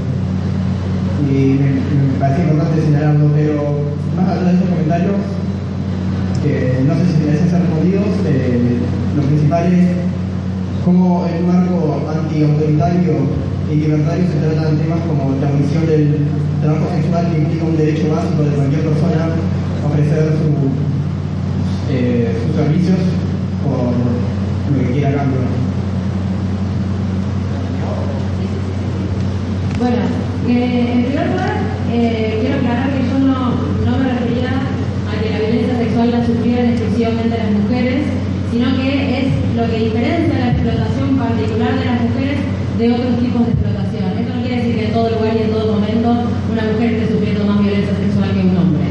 Y 1.26 1.58
me, 1.58 2.20
parece 2.20 2.44
importante 2.44 2.82
señalarlo, 2.82 3.28
pero 3.34 3.82
más 4.16 4.30
allá 4.30 4.44
de 4.44 4.56
esos 4.56 4.70
comentarios, 4.70 5.18
que 6.44 6.84
no 6.86 6.94
sé 6.96 7.04
si 7.10 7.26
merecen 7.26 7.50
ser 7.50 7.62
respondidos, 7.62 8.08
eh, 8.26 8.78
lo 9.16 9.22
principal 9.24 9.74
es 9.74 9.88
cómo 10.86 11.26
el 11.28 11.44
marco 11.44 12.00
anti-autoritario 12.08 13.14
y 13.72 13.76
libertario 13.76 14.26
se 14.26 14.40
tratan 14.40 14.78
temas 14.78 15.00
como 15.06 15.36
la 15.42 15.48
abolición 15.48 15.86
del 15.86 16.26
trabajo 16.62 16.88
sexual 16.96 17.30
que 17.32 17.42
implica 17.42 17.66
un 17.66 17.78
derecho 17.78 18.10
básico 18.10 18.44
de 18.44 18.56
cualquier 18.56 18.82
persona 18.82 19.30
ofrecer 19.86 20.34
eh, 21.92 22.36
sus 22.46 22.56
servicios 22.56 22.98
por 23.64 23.94
lo 24.74 24.88
que 24.88 24.94
quiera 24.94 25.16
cambio. 25.16 25.40
Bueno, 29.80 30.02
eh, 30.48 30.92
en 30.94 31.06
primer 31.06 31.28
lugar, 31.32 31.56
eh, 31.92 32.38
quiero 32.42 32.56
aclarar 32.58 32.90
que 32.92 33.08
yo 33.08 33.20
no, 33.20 33.56
no 33.86 33.98
me 33.98 34.12
refería 34.12 34.52
a 34.52 35.24
que 35.24 35.30
la 35.32 35.40
violencia 35.40 35.78
sexual 35.78 36.12
la 36.12 36.26
sufrieran 36.26 36.76
exclusivamente 36.76 37.38
las 37.38 37.52
mujeres, 37.52 38.04
sino 38.52 38.76
que 38.76 38.90
es 39.20 39.28
lo 39.56 39.64
que 39.72 39.86
diferencia 39.88 40.40
la 40.40 40.52
explotación 40.52 41.16
particular 41.16 41.80
de 41.80 41.86
las 41.86 42.02
mujeres 42.02 42.40
de 42.78 42.92
otros 42.92 43.20
tipos 43.20 43.46
de 43.46 43.52
explotación. 43.56 44.20
Esto 44.20 44.36
no 44.36 44.42
quiere 44.42 44.58
decir 44.58 44.76
que 44.76 44.86
en 44.88 44.94
todo 44.94 45.10
lugar 45.16 45.32
y 45.36 45.42
en 45.44 45.52
todo 45.52 45.74
momento 45.74 46.10
una 46.52 46.64
mujer 46.76 46.88
esté 46.94 47.14
sufriendo 47.14 47.46
más 47.46 47.60
violencia 47.64 47.96
sexual 47.96 48.36
que 48.36 48.44
un 48.52 48.58
hombre, 48.60 48.88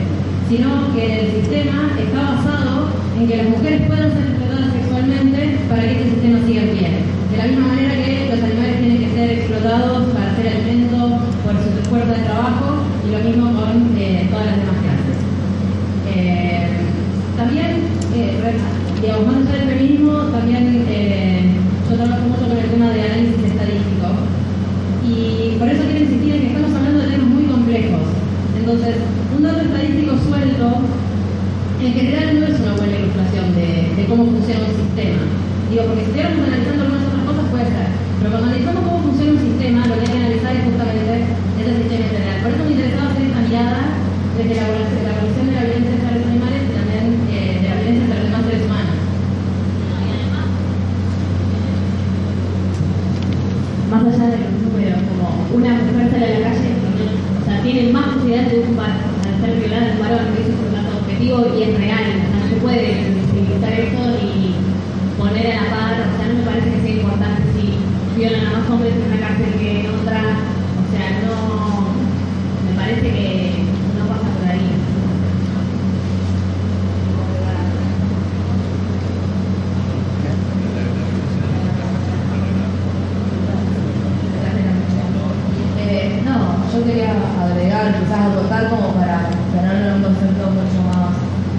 sino 0.48 0.94
que 0.94 1.20
el 1.20 1.26
sistema 1.32 1.92
está 1.98 2.20
basado 2.22 2.88
en 3.18 3.28
que 3.28 3.36
las 3.36 3.48
mujeres 3.48 3.82
puedan 3.86 4.12
ser 4.12 4.24
explotadas 4.28 4.72
sexualmente 4.72 5.58
para 5.68 5.82
que 5.82 5.92
este 5.92 6.10
sistema 6.10 6.38
siga 6.46 6.62
en 6.62 6.70
pie. 6.76 6.88
De 7.30 7.36
la 7.36 7.46
misma 7.46 7.66
manera 7.68 7.94
que 7.94 8.28
los 8.30 8.42
animales 8.42 8.80
tienen 8.80 8.98
que 8.98 9.10
ser 9.14 9.30
explotados 9.30 10.08
para 10.14 10.32
hacer 10.32 10.48
alimento 10.48 11.20
por 11.44 11.54
su 11.60 11.68
fuerza 11.90 12.12
de 12.12 12.24
trabajo 12.24 12.82
y 13.06 13.12
lo 13.12 13.18
mismo 13.18 13.46
con 13.52 13.94
eh, 13.98 14.26
todas 14.30 14.46
las 14.46 14.56
demás 14.56 14.78
clases. 14.82 15.18
Eh, 16.16 16.68
también 17.36 17.88
eh, 18.14 18.38
digamos, 19.00 19.26
más 19.26 19.46
allá 19.46 19.64
del 19.64 19.78
feminismo, 19.78 20.12
también 20.32 20.84
eh, 20.88 21.54
yo 21.88 21.96
trabajo 21.96 22.22
mucho 22.28 22.48
con 22.48 22.56
el 22.56 22.70
tema 22.70 22.90
de 22.90 23.02
análisis 23.02 23.44
estadístico. 23.44 24.08
Y 25.06 25.56
por 25.58 25.68
eso 25.68 25.82
quiero 25.84 26.04
insistir 26.04 26.34
en 26.34 26.40
que 26.40 26.46
estamos 26.48 26.74
hablando 26.74 27.00
de 27.00 27.08
temas 27.08 27.28
muy 27.28 27.44
complejos. 27.44 28.06
Entonces, 28.58 28.96
un 29.36 29.42
dato 29.42 29.60
estadístico 29.60 30.18
suelto, 30.18 30.66
en 31.86 31.92
general 31.94 32.40
no 32.40 32.46
es 32.46 32.60
una 32.60 32.72
buena 32.74 32.96
ilustración 32.98 33.54
de, 33.54 34.04
cómo 34.08 34.24
funciona 34.26 34.60
un 34.66 34.74
sistema. 34.74 35.22
Digo, 35.70 35.82
porque 35.84 36.00
si 36.00 36.06
estuviéramos 36.10 36.46
analizando 36.48 36.82
algunas 36.84 37.06
otras 37.06 37.24
cosas 37.28 37.44
puede 37.52 37.66
ser, 37.68 37.88
pero 38.18 38.30
cuando 38.30 38.46
analizamos 38.48 38.82
cómo 38.88 38.98
funciona 39.06 39.32
un 39.36 39.42
sistema, 39.46 39.86
lo 39.86 39.94
que 39.94 40.00
hay 40.06 40.12
que 40.12 40.18
analizar 40.18 40.52
es 40.56 40.64
justamente 40.64 41.14
ese 41.60 41.72
sistema 41.78 42.02
en 42.04 42.10
general. 42.10 42.36
Por 42.42 42.50
eso 42.50 42.64
me 42.64 42.72
interesaba 42.72 43.06
hacer 43.12 43.22
esta 43.28 43.40
mirada 43.46 43.78
desde 44.38 44.54
la 44.54 44.62
evaluación 44.66 44.98
histórico 44.98 45.18
y 61.58 61.62
es 61.62 61.78
real, 61.78 62.04
no 62.32 62.48
se 62.48 62.56
puede 62.56 63.10
visibilizar 63.14 63.72
esto 63.72 64.00
y 64.22 64.54
poner 65.18 65.46
a 65.52 65.62
la 65.62 65.70
par, 65.70 65.92
o 65.92 66.16
sea, 66.16 66.26
no 66.28 66.34
me 66.38 66.44
parece 66.44 66.70
que 66.72 66.80
sea 66.80 66.90
importante 66.94 67.42
si 67.54 68.18
violan 68.18 68.46
a 68.46 68.58
más 68.58 68.70
hombres 68.70 68.94
en 68.94 69.02
una 69.12 69.20
cárcel 69.26 69.52
que 69.58 69.80
en 69.80 69.86
otra, 69.86 70.20
o 70.78 70.84
sea, 70.90 71.06
no, 71.26 71.34
me 72.64 72.72
parece 72.80 73.02
que 73.02 73.52
no 73.98 74.06
pasa 74.06 74.28
por 74.38 74.48
ahí. 74.48 74.70
Eh, 85.80 86.20
no, 86.24 86.36
yo 86.72 86.84
quería 86.84 87.12
agregar, 87.42 87.94
quizás 88.00 88.20
acotar 88.32 88.68
como 88.70 88.88
para 88.94 89.28
tenerlo 89.52 89.88
en 89.88 89.94
un 89.96 90.02
concepto 90.02 90.44
mucho 90.50 90.80
más 90.88 91.12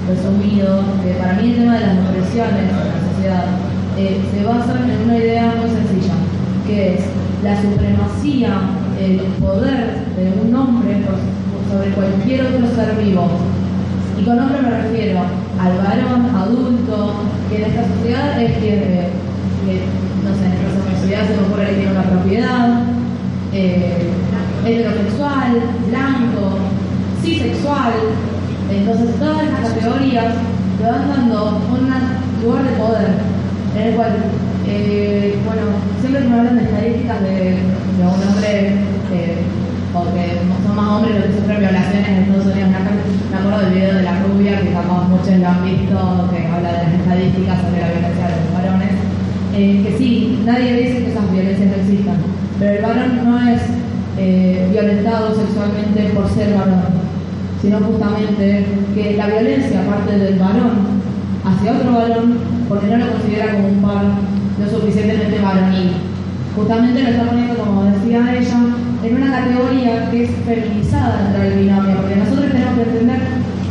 resumido, 0.08 0.84
que 1.04 1.12
para 1.22 1.34
mí 1.34 1.50
el 1.52 1.56
tema 1.56 1.74
de 1.76 1.80
las 1.86 1.98
opresiones 2.10 2.70
en 2.70 2.78
la 2.78 2.98
sociedad 3.10 3.46
eh, 3.98 4.22
se 4.32 4.44
basa 4.44 4.74
en 4.86 5.04
una 5.06 5.18
idea 5.18 5.54
muy 5.58 5.70
sencilla, 5.70 6.14
que 6.68 6.96
es 6.96 7.02
la 7.44 7.62
supremacía, 7.62 8.52
el 9.00 9.18
poder 9.42 10.06
de 10.16 10.34
un 10.44 10.56
hombre 10.56 11.02
por- 11.06 11.20
sobre 11.72 11.90
cualquier 11.92 12.42
otro 12.42 12.68
ser 12.76 12.96
vivo. 13.04 13.28
Y 14.20 14.24
con 14.24 14.40
hombre 14.40 14.62
me 14.62 14.70
refiero 14.82 15.20
al 15.60 15.78
adulto, 15.92 17.14
que 17.50 17.58
en 17.58 17.72
esta 17.72 17.88
sociedad 17.88 18.42
es 18.42 18.52
quien, 18.60 18.80
que, 19.66 19.82
no 20.24 20.32
sé, 20.36 20.46
en 20.46 20.54
esta 20.54 21.00
sociedad 21.00 21.28
se 21.28 21.36
me 21.36 21.48
ocurre 21.48 21.66
que 21.68 21.74
tiene 21.76 21.92
una 21.92 22.04
propiedad, 22.04 22.84
eh, 23.54 24.10
heterosexual, 24.66 25.62
blanco, 25.90 26.58
cisexual. 27.24 27.94
Entonces 28.72 29.16
todas 29.18 29.38
las 29.38 29.70
categorías 29.70 30.36
le 30.80 30.92
van 30.92 31.10
dando 31.10 31.60
un 31.72 32.46
lugar 32.46 32.64
de 32.64 32.78
poder 32.78 33.10
en 33.76 33.88
el 33.88 33.96
cual, 33.96 34.16
eh, 34.68 35.36
bueno, 35.46 35.62
siempre 36.02 36.24
me 36.24 36.38
hablan 36.38 36.56
de 36.56 36.64
estadísticas 36.64 37.22
de, 37.22 37.34
de 37.34 38.04
un 38.04 38.28
hombre 38.28 38.74
eh, 39.12 39.38
o 39.94 40.06
que 40.14 40.38
son 40.66 40.76
más 40.76 40.88
hombres 40.88 41.16
los 41.16 41.26
que 41.26 41.34
sufren 41.40 41.60
violaciones 41.60 42.08
en 42.08 42.16
Estados 42.24 42.46
Unidos, 42.46 42.70
me 42.70 43.38
acuerdo 43.38 43.60
del 43.60 43.74
video 43.74 43.96
de 43.96 44.04
la 44.04 44.16
rubia 44.22 44.62
que 44.62 44.72
capaz 44.74 45.08
muchos 45.10 45.38
lo 45.38 45.48
han 45.48 45.64
visto, 45.66 45.98
que 46.30 46.46
habla 46.46 46.70
de 46.70 46.84
las 46.84 46.94
estadísticas 46.94 47.58
sobre 47.62 47.82
la 47.82 47.90
violencia 47.90 48.26
de 48.30 48.36
los 48.38 48.54
varones. 48.54 48.94
Eh, 49.56 49.82
que 49.84 49.98
sí, 49.98 50.40
nadie 50.46 50.74
dice 50.74 51.04
que 51.04 51.12
esas 51.12 51.32
violencias 51.32 51.70
no 51.70 51.76
existan, 51.82 52.18
pero 52.60 52.72
el 52.78 52.82
varón 52.82 53.12
no 53.26 53.50
es 53.50 53.62
eh, 54.18 54.68
violentado 54.72 55.34
sexualmente 55.34 56.14
por 56.14 56.30
ser 56.30 56.54
varón, 56.54 56.86
sino 57.62 57.80
justamente 57.80 58.66
que 58.94 59.18
la 59.18 59.28
violencia 59.28 59.82
parte 59.90 60.18
del 60.18 60.38
varón 60.38 61.02
hacia 61.44 61.74
otro 61.74 61.94
varón 61.94 62.38
porque 62.70 62.88
no 62.88 62.98
lo 62.98 63.12
considera 63.12 63.54
como 63.54 63.68
un 63.70 63.82
par 63.82 64.06
lo 64.60 64.70
suficientemente 64.70 65.42
varonil. 65.42 65.92
Justamente 66.56 67.04
lo 67.04 67.10
está 67.10 67.24
poniendo, 67.24 67.56
como 67.56 67.84
decía 67.86 68.38
ella, 68.38 68.60
en 69.04 69.16
una 69.16 69.32
categoría 69.32 70.12
que 70.12 70.24
es 70.26 70.32
feminizada 70.46 71.24
dentro 71.24 71.44
del 71.44 71.60
binomio, 71.60 71.96
porque 71.98 72.16
nosotros 72.18 72.52
tenemos 72.52 72.76
que 72.76 72.82
entender, 72.84 73.20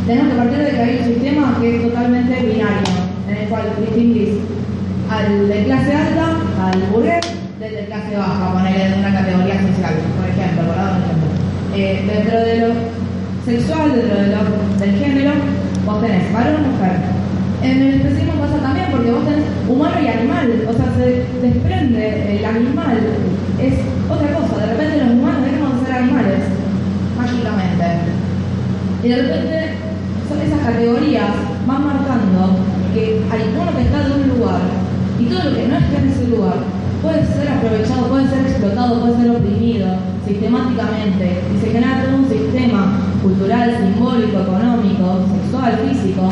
tenemos 0.07 0.29
que 0.33 0.39
partir 0.39 0.57
de 0.57 0.71
que 0.71 0.81
hay 0.81 0.97
un 0.97 1.05
sistema 1.05 1.57
que 1.61 1.75
es 1.75 1.83
totalmente 1.83 2.33
binario, 2.41 2.93
en 3.29 3.37
el 3.37 3.47
cual 3.49 3.63
distinguís 3.79 4.29
al 5.09 5.47
de 5.47 5.63
clase 5.65 5.93
alta, 5.93 6.37
al 6.65 6.81
burgués, 6.91 7.25
del 7.59 7.75
de 7.75 7.85
clase 7.85 8.17
baja, 8.17 8.53
ponerle 8.53 8.85
en 8.85 8.99
una 8.99 9.13
categoría 9.13 9.61
social, 9.61 9.93
por 10.17 10.29
ejemplo, 10.29 10.65
por 10.65 10.75
dar 10.75 10.93
un 10.93 11.03
ejemplo. 11.03 11.29
Eh, 11.75 12.03
dentro 12.07 12.39
de 12.39 12.57
lo 12.57 12.67
sexual, 13.45 13.91
dentro 13.93 14.17
de 14.17 14.27
lo, 14.27 14.79
del 14.79 14.95
género, 14.97 15.31
vos 15.85 16.01
tenés 16.01 16.33
varón 16.33 16.71
mujer. 16.71 16.97
En 17.61 17.81
el 17.81 17.93
especismo 17.95 18.33
pasa 18.39 18.57
también 18.61 18.87
porque 18.89 19.11
vos 19.11 19.25
tenés 19.25 19.45
humano 19.67 19.95
y 20.01 20.07
animal, 20.07 20.65
o 20.67 20.73
sea, 20.73 20.85
se 20.95 21.25
desprende 21.45 22.37
el 22.37 22.45
animal, 22.45 22.97
es 23.59 23.73
otra 24.09 24.33
cosa, 24.33 24.48
repente 24.79 25.03
los 25.03 25.13
humanos 25.13 25.43
dejamos 25.43 25.79
de 25.79 25.85
ser 25.85 25.95
animales, 25.95 26.39
mágicamente. 27.17 27.85
Y 29.03 29.07
de 29.09 29.15
repente 29.15 29.73
son 30.27 30.41
esas 30.41 30.59
categorías 30.59 31.31
van 31.67 31.85
marcando 31.85 32.55
que 32.93 33.21
hay 33.31 33.41
uno 33.53 33.75
que 33.75 33.81
está 33.83 34.07
de 34.07 34.13
un 34.13 34.39
lugar 34.39 34.61
y 35.19 35.25
todo 35.25 35.49
lo 35.49 35.55
que 35.55 35.67
no 35.67 35.77
está 35.77 35.99
en 35.99 36.09
ese 36.09 36.27
lugar 36.27 36.55
puede 37.01 37.25
ser 37.27 37.47
aprovechado, 37.47 38.07
puede 38.07 38.27
ser 38.27 38.39
explotado, 38.47 38.99
puede 39.01 39.15
ser 39.17 39.31
oprimido 39.31 39.87
sistemáticamente 40.27 41.41
y 41.53 41.59
se 41.59 41.71
genera 41.71 42.03
todo 42.03 42.17
un 42.17 42.29
sistema 42.29 42.99
cultural, 43.21 43.77
simbólico, 43.77 44.39
económico, 44.39 45.19
sexual, 45.43 45.79
físico 45.87 46.23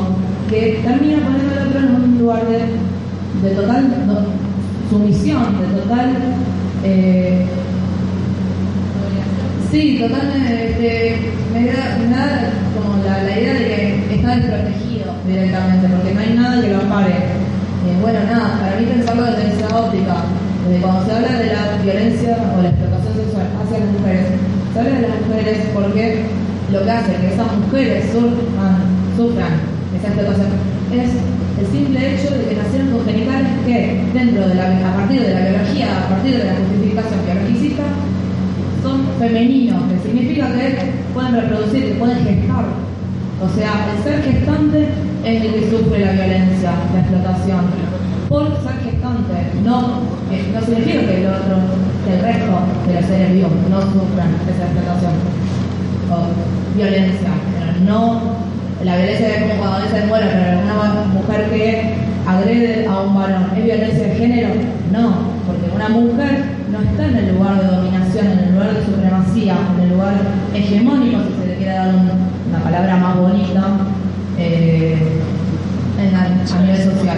que 0.50 0.82
termina 0.84 1.20
poniendo 1.24 1.56
al 1.56 1.68
otro 1.68 1.80
en 1.80 1.96
un 1.96 2.18
lugar 2.20 2.44
de, 2.48 3.48
de 3.48 3.56
total 3.56 3.88
sumisión, 4.90 5.44
de 5.60 5.82
total 5.82 6.10
eh, 6.84 7.46
Sí, 9.78 10.00
totalmente. 10.02 11.22
Me, 11.54 11.70
da, 11.70 12.50
como 12.74 12.98
la, 13.06 13.22
idea 13.30 13.54
de 13.54 13.66
que 14.10 14.16
está 14.16 14.36
desprotegido 14.36 15.14
directamente, 15.28 15.86
porque 15.86 16.16
no 16.16 16.20
hay 16.20 16.34
nada 16.34 16.62
que 16.62 16.74
lo 16.74 16.82
ampare. 16.82 17.14
Eh, 17.14 17.94
bueno, 18.02 18.18
nada, 18.26 18.58
para 18.58 18.82
mí 18.82 18.88
pensarlo 18.90 19.26
desde 19.26 19.54
esa 19.54 19.78
óptica, 19.78 20.26
desde 20.66 20.82
cuando 20.82 21.06
se 21.06 21.12
habla 21.14 21.38
de 21.38 21.54
la 21.54 21.78
violencia 21.78 22.42
o 22.58 22.62
la 22.64 22.70
explotación 22.74 23.14
sexual 23.22 23.48
hacia 23.54 23.78
las 23.86 23.92
mujeres, 23.94 24.26
se 24.74 24.80
habla 24.80 24.96
de 24.98 25.08
las 25.14 25.22
mujeres 25.22 25.58
porque 25.70 26.26
lo 26.74 26.80
que 26.82 26.92
hace 26.92 27.14
que 27.22 27.28
esas 27.38 27.50
mujeres 27.62 28.10
sufran, 28.10 29.54
esa 29.94 30.08
explotación 30.10 30.58
es 30.90 31.12
el 31.62 31.68
simple 31.70 32.02
hecho 32.02 32.34
de 32.34 32.50
que 32.50 32.56
nacieron 32.58 32.98
con 32.98 33.06
genitales 33.06 33.54
que 33.62 34.02
dentro 34.10 34.42
de 34.42 34.56
la, 34.58 34.74
a 34.74 35.06
partir 35.06 35.22
de 35.22 35.34
la 35.38 35.42
biología, 35.54 35.86
a 36.02 36.10
partir 36.10 36.34
de 36.34 36.46
la 36.50 36.58
justificación 36.66 37.22
biologicista, 37.30 37.86
son 39.18 39.28
femeninos, 39.28 39.84
que 39.90 40.10
significa 40.10 40.48
que 40.54 40.92
pueden 41.14 41.36
reproducir, 41.36 41.90
que 41.90 42.00
pueden 42.00 42.18
gestar. 42.24 42.66
O 43.42 43.50
sea, 43.56 43.88
el 43.94 44.04
ser 44.04 44.24
gestante 44.24 44.88
es 45.24 45.44
el 45.44 45.54
que 45.54 45.70
sufre 45.70 46.06
la 46.06 46.12
violencia, 46.12 46.72
la 46.94 47.00
explotación. 47.00 47.66
Por 48.30 48.48
ser 48.62 48.78
gestante, 48.84 49.34
no, 49.64 50.02
que 50.30 50.52
no 50.54 50.62
significa 50.62 51.00
que 51.06 51.22
el 51.22 51.28
otro, 51.28 51.56
el 52.12 52.22
resto 52.22 52.60
de 52.88 52.94
los 52.94 53.06
seres 53.06 53.34
vivos 53.34 53.52
no 53.70 53.82
sufran 53.82 54.36
esa 54.50 54.66
explotación 54.66 55.14
o 56.10 56.78
violencia, 56.78 57.30
no 57.86 58.48
la 58.84 58.96
violencia 58.96 59.28
es 59.28 59.42
como 59.42 59.56
cuando 59.56 59.82
dicen, 59.82 60.08
bueno, 60.08 60.28
pero 60.32 60.60
una 60.62 61.04
mujer 61.14 61.50
que 61.50 61.96
agrede 62.28 62.86
a 62.88 63.02
un 63.02 63.16
varón, 63.16 63.48
¿es 63.58 63.64
violencia 63.64 64.04
de 64.08 64.16
género? 64.16 64.50
No, 64.92 65.14
porque 65.48 65.76
una 65.76 65.90
mujer 65.90 66.46
no 66.72 66.80
está 66.80 67.08
en 67.08 67.18
el 67.18 67.36
lugar 67.36 67.60
de 67.60 67.76
dominación, 67.76 68.07
en 68.22 68.40
el 68.40 68.54
lugar 68.54 68.74
de 68.74 68.86
supremacía, 68.86 69.56
en 69.76 69.84
el 69.84 69.90
lugar 69.90 70.14
hegemónico, 70.54 71.20
si 71.24 71.42
se 71.42 71.48
le 71.48 71.56
quiere 71.58 71.74
dar 71.74 71.88
un- 71.90 72.12
una 72.50 72.60
palabra 72.64 72.96
más 72.98 73.18
bonita, 73.18 73.64
eh, 74.38 74.96
a 76.00 76.62
nivel 76.62 76.78
social. 76.84 77.18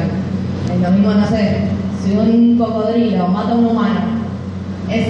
Es 0.73 0.81
lo 0.81 0.91
mismo, 0.91 1.11
no 1.13 1.27
sé, 1.27 1.57
si 2.03 2.15
un 2.15 2.57
cocodrilo 2.57 3.27
mata 3.27 3.51
a 3.51 3.55
un 3.55 3.65
humano, 3.65 3.99
¿es, 4.89 5.07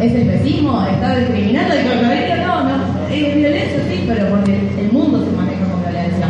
¿es 0.00 0.12
especismo? 0.14 0.84
¿Está 0.90 1.16
discriminando 1.18 1.74
el 1.74 1.82
cocodrilo? 1.84 2.46
No, 2.46 2.64
no, 2.64 2.74
es 3.10 3.34
violencia, 3.34 3.78
sí, 3.90 4.04
pero 4.06 4.28
porque 4.30 4.70
el 4.80 4.92
mundo 4.92 5.24
se 5.24 5.36
maneja 5.36 5.64
con 5.70 5.82
violencia, 5.82 6.26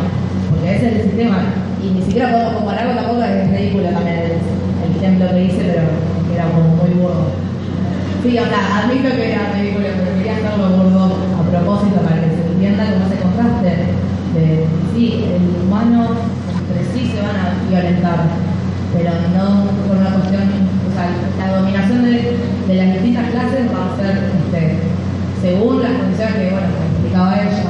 porque 0.51 0.77
ese 0.77 0.87
es 0.89 0.95
el 0.97 1.03
sistema. 1.03 1.39
Y 1.85 1.91
ni 1.91 2.03
siquiera 2.03 2.31
podemos 2.33 2.53
compararlo 2.55 2.95
tampoco, 2.95 3.23
es 3.23 3.51
ridículo 3.51 3.89
también 3.91 4.19
el 4.19 4.97
ejemplo 4.97 5.29
que 5.31 5.45
hice, 5.45 5.63
pero 5.63 5.83
era 6.35 6.45
como 6.51 6.77
muy 6.77 6.91
burdo. 7.01 7.31
Sí, 8.29 8.37
o 8.39 8.45
sea, 8.45 8.85
admito 8.85 9.09
que 9.09 9.33
era 9.33 9.53
ridículo, 9.57 9.89
pero 9.97 10.17
quería 10.19 10.37
hacerlo 10.37 10.69
burdo 10.77 11.17
a 11.33 11.43
propósito 11.49 11.97
para 12.03 12.21
que 12.21 12.37
se 12.37 12.45
entienda 12.53 12.85
como 12.93 13.07
ese 13.07 13.23
contraste 13.25 13.89
sí, 14.95 15.25
el 15.33 15.65
humano 15.65 16.13
entre 16.61 16.85
sí 16.93 17.09
se 17.09 17.23
van 17.25 17.41
a 17.41 17.57
violentar, 17.71 18.29
pero 18.93 19.13
no 19.33 19.65
por 19.89 19.97
una 19.97 20.13
cuestión, 20.13 20.45
o 20.45 20.93
sea, 20.93 21.09
la 21.41 21.57
dominación 21.57 22.05
de, 22.05 22.77
las 22.77 22.93
distintas 22.93 23.31
clases 23.31 23.65
va 23.73 23.95
a 23.95 23.97
ser 23.97 24.21
este, 24.29 24.77
según 25.41 25.83
las 25.83 25.93
condiciones 25.93 26.35
que, 26.37 26.51
bueno, 26.53 26.69
explicaba 26.69 27.33
ella 27.33 27.65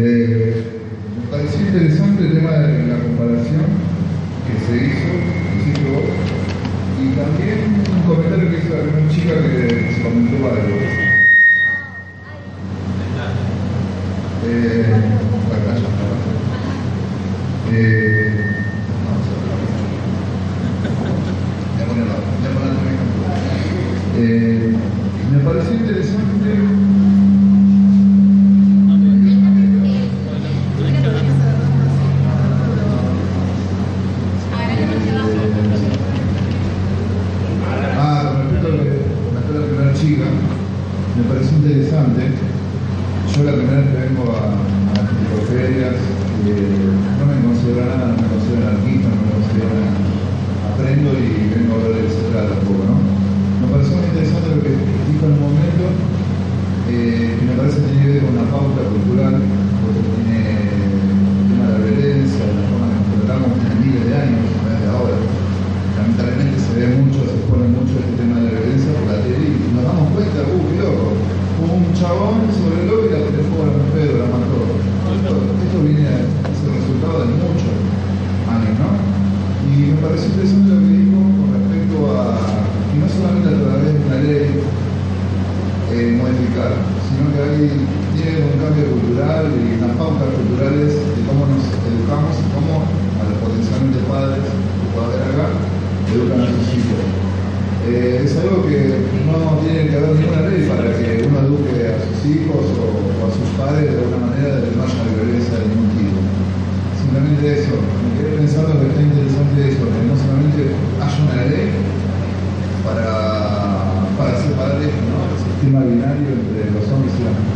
Eh, 0.00 0.62
me 1.18 1.36
pareció 1.36 1.60
interesante 1.60 2.22
el 2.22 2.34
tema 2.34 2.52
de 2.52 2.86
la 2.86 2.98
comparación 3.02 3.66
que 4.46 4.54
se 4.64 4.86
hizo, 4.86 5.10
hizo 5.66 5.90
y 7.02 7.16
también 7.16 7.82
un 7.90 8.02
comentario 8.06 8.48
que 8.48 8.58
hizo 8.58 8.76
alguna 8.76 9.08
chica 9.10 9.34
que 9.42 9.92
se 9.92 10.02
comentó 10.02 10.36
algo. 10.46 11.07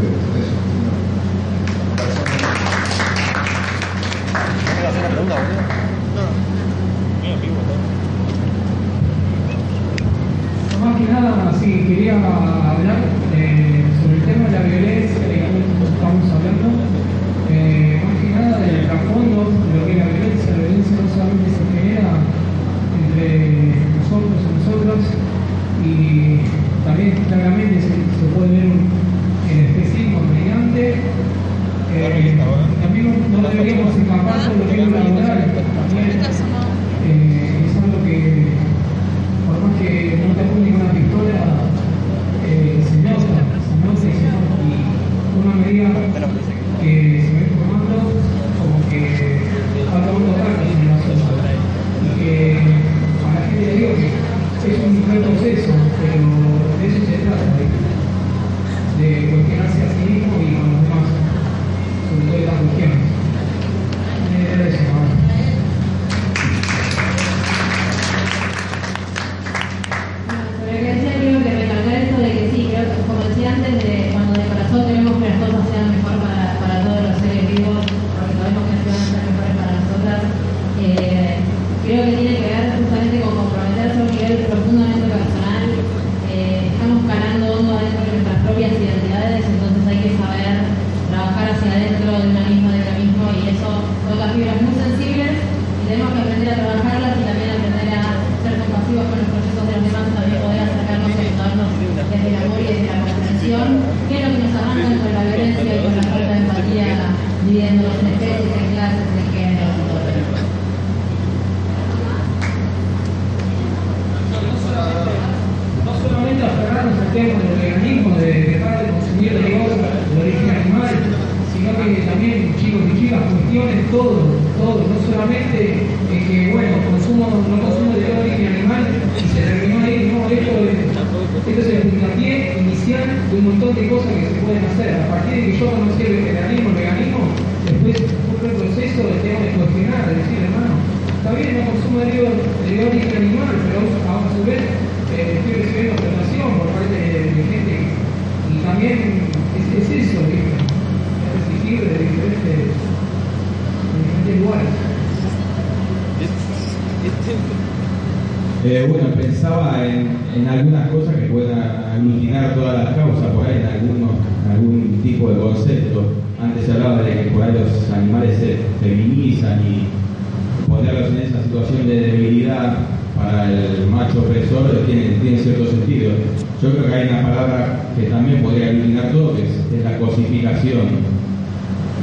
Thank 0.03 0.27
you. 0.27 0.32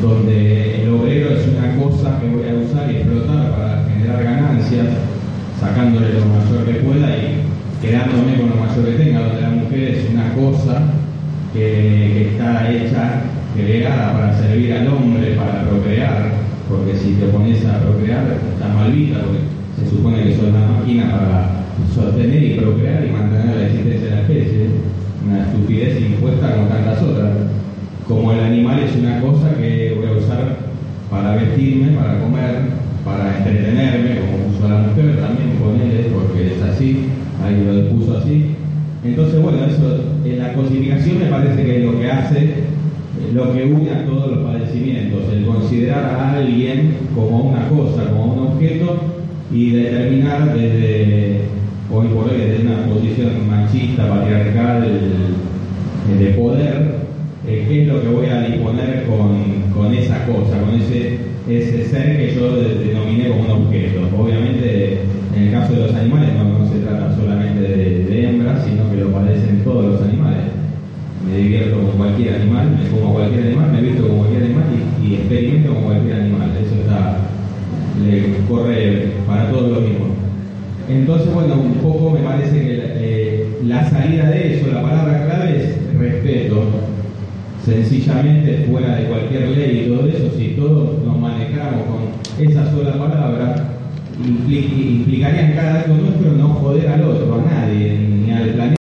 donde 0.02 0.84
el 0.84 0.94
obrero 0.94 1.32
es 1.32 1.48
una 1.48 1.76
cosa 1.76 2.20
que 2.20 2.30
voy 2.30 2.44
a 2.48 2.56
usar 2.56 2.92
y 2.92 2.98
explotar 2.98 3.52
para 3.52 3.84
generar 3.90 4.24
ganancias, 4.24 4.88
sacándole 5.60 6.14
lo 6.14 6.26
mayor 6.26 6.66
que 6.66 6.80
pueda 6.80 7.18
y 7.18 7.44
quedándome 7.82 8.38
con 8.40 8.50
lo 8.50 8.56
mayor 8.56 8.86
que 8.86 9.04
tenga, 9.04 9.22
donde 9.22 9.42
la 9.42 9.50
mujer 9.50 9.80
es 9.80 10.10
una 10.10 10.34
cosa 10.34 10.84
que, 11.54 12.30
está 12.30 12.72
hecha, 12.72 13.22
creada 13.56 14.14
para 14.14 14.38
servir 14.38 14.74
al 14.74 14.88
hombre, 14.88 15.36
para 15.36 15.64
procrear, 15.64 16.32
porque 16.70 16.96
si 16.96 17.14
te 17.14 17.26
pones 17.28 17.66
a 17.66 17.80
procrear 17.80 18.38
estás 18.54 18.76
mal 18.76 18.92
vida, 18.92 19.18
porque 19.24 19.40
se 19.80 19.96
supone 19.96 20.24
que 20.24 20.36
sos 20.36 20.50
una 20.50 20.80
máquina 20.80 21.12
para 21.12 21.60
sostener 21.94 22.44
y 22.44 22.60
procrear 22.60 23.06
y 23.06 23.12
mantener 23.12 23.56
la 23.56 23.68
existencia 23.68 24.10
de 24.10 24.16
la 24.16 24.22
especie, 24.22 24.70
una 25.26 25.44
estupidez 25.44 26.02
impuesta 26.02 26.56
con 26.56 26.70
tantas 26.70 27.02
otras. 27.02 27.59
Como 28.10 28.32
el 28.32 28.40
animal 28.40 28.80
es 28.80 28.96
una 28.96 29.22
cosa 29.22 29.56
que 29.56 29.94
voy 29.96 30.08
a 30.08 30.18
usar 30.18 30.58
para 31.12 31.36
vestirme, 31.36 31.96
para 31.96 32.20
comer, 32.20 32.56
para 33.06 33.38
entretenerme, 33.38 34.22
como 34.22 34.50
uso 34.50 34.66
a 34.66 34.70
la 34.70 34.88
mujer 34.88 35.22
también, 35.22 35.60
ponele, 35.62 36.10
porque 36.12 36.56
es 36.56 36.62
así, 36.64 37.06
ahí 37.46 37.64
lo 37.64 37.88
puso 37.90 38.18
así. 38.18 38.56
Entonces, 39.06 39.40
bueno, 39.40 39.60
eso, 39.64 40.06
en 40.26 40.40
la 40.40 40.54
cosificación 40.54 41.20
me 41.20 41.26
parece 41.26 41.64
que 41.64 41.78
es 41.78 41.86
lo 41.86 42.00
que 42.00 42.12
hace, 42.12 42.40
eh, 42.46 43.32
lo 43.32 43.54
que 43.54 43.66
une 43.66 43.92
a 43.92 44.04
todos 44.04 44.32
los 44.32 44.40
padecimientos, 44.40 45.32
el 45.32 45.46
considerar 45.46 46.06
a 46.06 46.34
alguien 46.34 46.96
como 47.14 47.52
una 47.52 47.70
cosa, 47.70 48.10
como 48.10 48.34
un 48.34 48.40
objeto 48.54 49.02
y 49.54 49.70
determinar 49.70 50.56
desde, 50.56 51.42
hoy 51.94 52.08
por 52.08 52.28
hoy, 52.28 52.40
desde 52.40 52.66
una 52.66 52.86
posición 52.88 53.48
machista, 53.48 54.10
patriarcal, 54.10 54.84
eh, 54.84 56.24
de 56.24 56.32
poder, 56.32 56.99
eh, 57.50 57.66
qué 57.68 57.82
es 57.82 57.88
lo 57.88 58.00
que 58.00 58.08
voy 58.10 58.28
a 58.28 58.42
disponer 58.42 59.06
con, 59.06 59.72
con 59.74 59.92
esa 59.94 60.24
cosa, 60.26 60.62
con 60.62 60.80
ese, 60.80 61.18
ese 61.50 61.84
ser 61.86 62.18
que 62.18 62.36
yo 62.36 62.56
de- 62.56 62.76
denominé 62.76 63.30
como 63.30 63.42
un 63.42 63.66
objeto. 63.66 64.02
Obviamente, 64.16 65.00
en 65.36 65.44
el 65.44 65.52
caso 65.52 65.74
de 65.74 65.80
los 65.88 65.96
animales 65.96 66.30
no, 66.36 66.60
no 66.60 66.72
se 66.72 66.80
trata 66.80 67.16
solamente 67.16 67.62
de, 67.62 68.30
hembras, 68.30 68.64
sino 68.66 68.88
que 68.92 68.98
lo 68.98 69.12
padecen 69.12 69.64
todos 69.64 69.94
los 69.94 70.02
animales. 70.04 70.44
Me 71.26 71.38
divierto 71.38 71.82
con 71.82 71.98
cualquier 71.98 72.36
animal, 72.36 72.70
me 72.70 72.90
como 72.90 73.14
cualquier 73.14 73.48
animal, 73.48 73.72
me 73.72 73.82
visto 73.82 74.08
como 74.08 74.20
cualquier 74.20 74.44
animal 74.44 74.64
y, 75.04 75.14
experimento 75.16 75.74
como 75.74 75.86
cualquier 75.88 76.16
animal. 76.22 76.52
Eso 76.64 76.76
está, 76.82 77.18
le 78.06 78.46
corre 78.48 79.14
para 79.26 79.50
todos 79.50 79.72
lo 79.72 79.82
mismo. 79.82 80.06
Entonces, 80.88 81.34
bueno, 81.34 81.56
un 81.56 81.74
poco 81.82 82.12
me 82.12 82.20
parece 82.20 82.60
que 82.60 82.80
eh, 82.96 83.48
la 83.66 83.90
salida 83.90 84.30
de 84.30 84.56
eso, 84.56 84.72
la 84.72 84.84
palabra 84.84 85.26
clave 85.26 85.64
es 85.64 86.00
respeto. 86.00 86.89
Sencillamente, 87.66 88.66
fuera 88.70 88.96
de 88.96 89.06
cualquier 89.06 89.50
ley 89.50 89.84
y 89.86 89.90
todo 89.90 90.08
eso, 90.08 90.32
si 90.38 90.48
todos 90.50 91.04
nos 91.06 91.20
manejáramos 91.20 91.84
con 91.84 92.46
esa 92.48 92.72
sola 92.72 92.94
palabra, 92.94 93.56
impli- 94.24 94.96
implicaría 95.02 95.50
en 95.50 95.56
cada 95.56 95.80
acto 95.82 95.94
nuestro 95.94 96.32
no 96.34 96.48
joder 96.56 96.88
al 96.88 97.04
otro, 97.04 97.36
a 97.36 97.54
nadie, 97.54 97.98
ni 98.26 98.32
al 98.32 98.50
planeta. 98.50 98.76